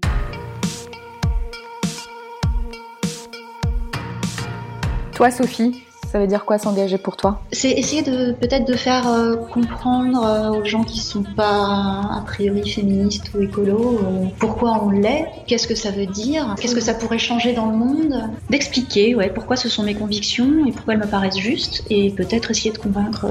Toi, 5.18 5.32
Sophie, 5.32 5.82
ça 6.12 6.20
veut 6.20 6.28
dire 6.28 6.44
quoi 6.44 6.58
s'engager 6.58 6.96
pour 6.96 7.16
toi? 7.16 7.42
C'est 7.50 7.72
essayer 7.72 8.02
de 8.02 8.30
peut-être 8.34 8.68
de 8.68 8.74
faire 8.74 9.08
euh, 9.08 9.34
comprendre 9.34 10.24
euh, 10.24 10.60
aux 10.60 10.64
gens 10.64 10.84
qui 10.84 11.00
sont 11.00 11.24
pas 11.24 12.02
a 12.08 12.22
priori 12.24 12.70
féministes 12.70 13.32
ou 13.34 13.40
écolos 13.40 13.98
euh, 13.98 14.26
pourquoi 14.38 14.80
on 14.84 14.90
l'est, 14.90 15.26
qu'est-ce 15.48 15.66
que 15.66 15.74
ça 15.74 15.90
veut 15.90 16.06
dire, 16.06 16.54
qu'est-ce 16.60 16.76
que 16.76 16.80
ça 16.80 16.94
pourrait 16.94 17.18
changer 17.18 17.52
dans 17.52 17.66
le 17.66 17.76
monde, 17.76 18.30
d'expliquer 18.48 19.16
ouais 19.16 19.28
pourquoi 19.28 19.56
ce 19.56 19.68
sont 19.68 19.82
mes 19.82 19.96
convictions 19.96 20.64
et 20.66 20.70
pourquoi 20.70 20.94
elles 20.94 21.00
me 21.00 21.08
paraissent 21.08 21.36
justes 21.36 21.82
et 21.90 22.10
peut-être 22.10 22.52
essayer 22.52 22.70
de 22.70 22.78
convaincre 22.78 23.26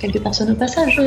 quelques 0.00 0.20
personnes 0.20 0.50
au 0.50 0.54
passage. 0.54 1.00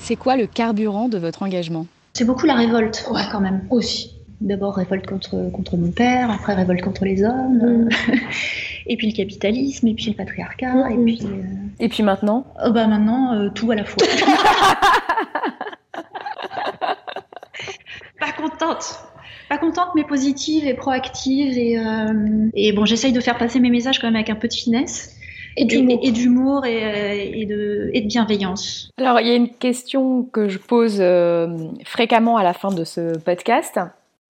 C'est 0.00 0.16
quoi 0.16 0.38
le 0.38 0.46
carburant 0.46 1.10
de 1.10 1.18
votre 1.18 1.42
engagement? 1.42 1.84
C'est 2.14 2.24
beaucoup 2.24 2.46
la 2.46 2.54
révolte, 2.54 3.04
ouais, 3.10 3.20
quand 3.30 3.40
même. 3.40 3.66
Aussi 3.68 4.11
d'abord 4.42 4.74
révolte 4.74 5.06
contre, 5.06 5.50
contre 5.52 5.76
mon 5.76 5.90
père, 5.90 6.30
après 6.30 6.54
révolte 6.54 6.82
contre 6.82 7.04
les 7.04 7.22
hommes, 7.24 7.86
mm. 7.88 7.88
et 8.86 8.96
puis 8.96 9.08
le 9.08 9.16
capitalisme, 9.16 9.86
et 9.88 9.94
puis 9.94 10.06
le 10.06 10.14
patriarcat, 10.14 10.74
mm. 10.74 10.92
et 10.92 11.04
puis... 11.04 11.20
Euh, 11.24 11.42
et 11.80 11.88
puis 11.88 12.02
maintenant 12.02 12.46
oh 12.64 12.70
bah 12.70 12.86
Maintenant, 12.86 13.34
euh, 13.34 13.48
tout 13.54 13.70
à 13.70 13.74
la 13.74 13.84
fois. 13.84 14.02
Pas 18.20 18.32
contente 18.32 19.04
pas 19.48 19.58
contente 19.58 19.88
mais 19.94 20.04
positive 20.04 20.66
et 20.66 20.72
proactive 20.72 21.58
et, 21.58 21.78
euh, 21.78 22.48
et 22.54 22.72
bon 22.72 22.86
j'essaye 22.86 23.12
de 23.12 23.20
faire 23.20 23.36
passer 23.36 23.60
mes 23.60 23.68
messages 23.68 23.98
quand 23.98 24.06
même 24.06 24.16
avec 24.16 24.30
un 24.30 24.34
peu 24.34 24.48
de 24.48 24.52
finesse 24.54 25.14
et 25.58 25.66
d'humour 25.66 26.64
et, 26.64 27.38
et, 27.38 27.44
de, 27.44 27.90
et 27.92 28.00
de 28.00 28.06
bienveillance. 28.06 28.90
Alors, 28.96 29.20
il 29.20 29.28
y 29.28 29.30
a 29.30 29.34
une 29.34 29.50
question 29.50 30.22
que 30.22 30.48
je 30.48 30.56
pose 30.56 31.02
fréquemment 31.84 32.38
à 32.38 32.42
la 32.42 32.54
fin 32.54 32.70
de 32.70 32.84
ce 32.84 33.18
podcast. 33.18 33.78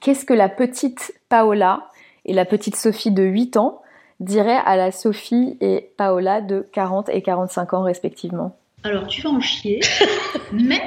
Qu'est-ce 0.02 0.24
que 0.24 0.34
la 0.34 0.48
petite 0.48 1.14
Paola 1.28 1.84
et 2.24 2.32
la 2.32 2.44
petite 2.44 2.74
Sophie 2.74 3.12
de 3.12 3.22
8 3.22 3.56
ans 3.56 3.82
diraient 4.18 4.60
à 4.64 4.74
la 4.74 4.90
Sophie 4.90 5.56
et 5.60 5.90
Paola 5.96 6.40
de 6.40 6.66
40 6.72 7.08
et 7.10 7.22
45 7.22 7.72
ans 7.74 7.82
respectivement? 7.84 8.56
Alors 8.82 9.06
tu 9.06 9.22
vas 9.22 9.30
en 9.30 9.38
chier, 9.40 9.78
mais 10.52 10.82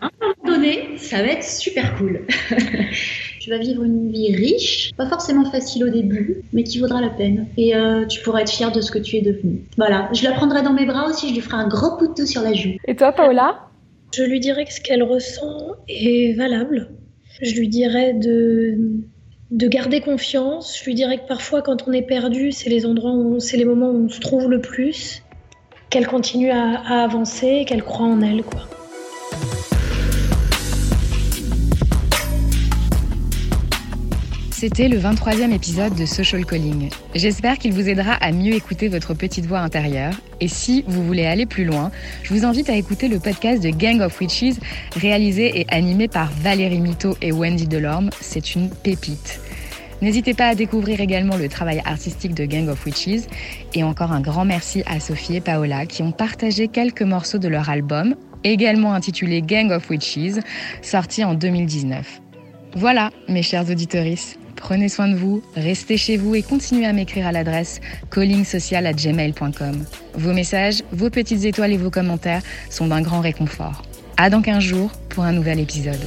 à 0.00 0.06
un 0.06 0.10
moment 0.22 0.56
donné, 0.56 0.96
ça 0.96 1.18
va 1.18 1.28
être 1.28 1.44
super 1.44 1.98
cool. 1.98 2.26
tu 3.40 3.50
vas 3.50 3.58
vivre 3.58 3.84
une 3.84 4.10
vie 4.10 4.34
riche, 4.34 4.92
pas 4.96 5.06
forcément 5.06 5.44
facile 5.50 5.84
au 5.84 5.90
début, 5.90 6.42
mais 6.54 6.64
qui 6.64 6.78
vaudra 6.78 7.02
la 7.02 7.10
peine. 7.10 7.46
Et 7.58 7.76
euh, 7.76 8.06
tu 8.06 8.22
pourras 8.22 8.40
être 8.40 8.50
fière 8.50 8.72
de 8.72 8.80
ce 8.80 8.90
que 8.90 8.98
tu 8.98 9.16
es 9.16 9.20
devenu. 9.20 9.66
Voilà, 9.76 10.08
je 10.14 10.24
la 10.24 10.32
prendrai 10.32 10.62
dans 10.62 10.72
mes 10.72 10.86
bras 10.86 11.10
aussi, 11.10 11.28
je 11.28 11.34
lui 11.34 11.42
ferai 11.42 11.58
un 11.58 11.68
gros 11.68 11.98
couteau 11.98 12.24
sur 12.24 12.40
la 12.40 12.54
joue. 12.54 12.78
Et 12.86 12.96
toi, 12.96 13.12
Paola? 13.12 13.66
Je 14.14 14.22
lui 14.22 14.40
dirais 14.40 14.64
que 14.64 14.72
ce 14.72 14.80
qu'elle 14.80 15.02
ressent 15.02 15.74
est 15.88 16.32
valable 16.38 16.88
je 17.42 17.54
lui 17.58 17.68
dirais 17.68 18.12
de, 18.12 18.78
de 19.50 19.68
garder 19.68 20.00
confiance. 20.00 20.78
Je 20.78 20.84
lui 20.84 20.94
dirais 20.94 21.18
que 21.18 21.26
parfois, 21.26 21.62
quand 21.62 21.88
on 21.88 21.92
est 21.92 22.02
perdu, 22.02 22.52
c'est 22.52 22.70
les 22.70 22.86
endroits 22.86 23.12
où 23.12 23.40
c'est 23.40 23.56
les 23.56 23.64
moments 23.64 23.90
où 23.90 24.04
on 24.04 24.08
se 24.08 24.20
trouve 24.20 24.50
le 24.50 24.60
plus. 24.60 25.22
Qu'elle 25.90 26.06
continue 26.06 26.50
à, 26.50 26.80
à 26.80 27.04
avancer, 27.04 27.64
qu'elle 27.66 27.82
croit 27.82 28.06
en 28.06 28.22
elle, 28.22 28.42
quoi. 28.42 28.60
C'était 34.60 34.88
le 34.88 34.98
23e 34.98 35.54
épisode 35.54 35.94
de 35.94 36.04
Social 36.04 36.44
Calling. 36.44 36.90
J'espère 37.14 37.56
qu'il 37.56 37.72
vous 37.72 37.88
aidera 37.88 38.12
à 38.12 38.30
mieux 38.30 38.52
écouter 38.52 38.88
votre 38.88 39.14
petite 39.14 39.46
voix 39.46 39.60
intérieure. 39.60 40.12
Et 40.42 40.48
si 40.48 40.84
vous 40.86 41.02
voulez 41.02 41.24
aller 41.24 41.46
plus 41.46 41.64
loin, 41.64 41.90
je 42.22 42.34
vous 42.34 42.44
invite 42.44 42.68
à 42.68 42.74
écouter 42.74 43.08
le 43.08 43.18
podcast 43.18 43.62
de 43.62 43.70
Gang 43.70 44.02
of 44.02 44.20
Witches, 44.20 44.58
réalisé 44.94 45.60
et 45.60 45.66
animé 45.70 46.08
par 46.08 46.30
Valérie 46.30 46.82
Mito 46.82 47.16
et 47.22 47.32
Wendy 47.32 47.68
Delorme. 47.68 48.10
C'est 48.20 48.54
une 48.54 48.68
pépite. 48.68 49.40
N'hésitez 50.02 50.34
pas 50.34 50.48
à 50.48 50.54
découvrir 50.54 51.00
également 51.00 51.38
le 51.38 51.48
travail 51.48 51.80
artistique 51.86 52.34
de 52.34 52.44
Gang 52.44 52.68
of 52.68 52.84
Witches. 52.84 53.28
Et 53.72 53.82
encore 53.82 54.12
un 54.12 54.20
grand 54.20 54.44
merci 54.44 54.82
à 54.84 55.00
Sophie 55.00 55.36
et 55.36 55.40
Paola 55.40 55.86
qui 55.86 56.02
ont 56.02 56.12
partagé 56.12 56.68
quelques 56.68 57.00
morceaux 57.00 57.38
de 57.38 57.48
leur 57.48 57.70
album, 57.70 58.14
également 58.44 58.92
intitulé 58.92 59.40
Gang 59.40 59.70
of 59.70 59.88
Witches, 59.88 60.42
sorti 60.82 61.24
en 61.24 61.32
2019. 61.32 62.20
Voilà, 62.74 63.10
mes 63.26 63.42
chers 63.42 63.68
auditoristes. 63.70 64.39
Prenez 64.60 64.88
soin 64.88 65.08
de 65.08 65.16
vous, 65.16 65.42
restez 65.56 65.96
chez 65.96 66.16
vous 66.16 66.34
et 66.34 66.42
continuez 66.42 66.86
à 66.86 66.92
m'écrire 66.92 67.26
à 67.26 67.32
l'adresse 67.32 67.80
callingsocial@gmail.com. 68.10 69.84
Vos 70.14 70.32
messages, 70.32 70.82
vos 70.92 71.10
petites 71.10 71.44
étoiles 71.44 71.72
et 71.72 71.76
vos 71.78 71.90
commentaires 71.90 72.42
sont 72.68 72.86
d'un 72.86 73.00
grand 73.00 73.20
réconfort. 73.20 73.82
À 74.16 74.28
dans 74.30 74.42
15 74.42 74.62
jours 74.62 74.92
pour 75.08 75.24
un 75.24 75.32
nouvel 75.32 75.58
épisode. 75.60 76.00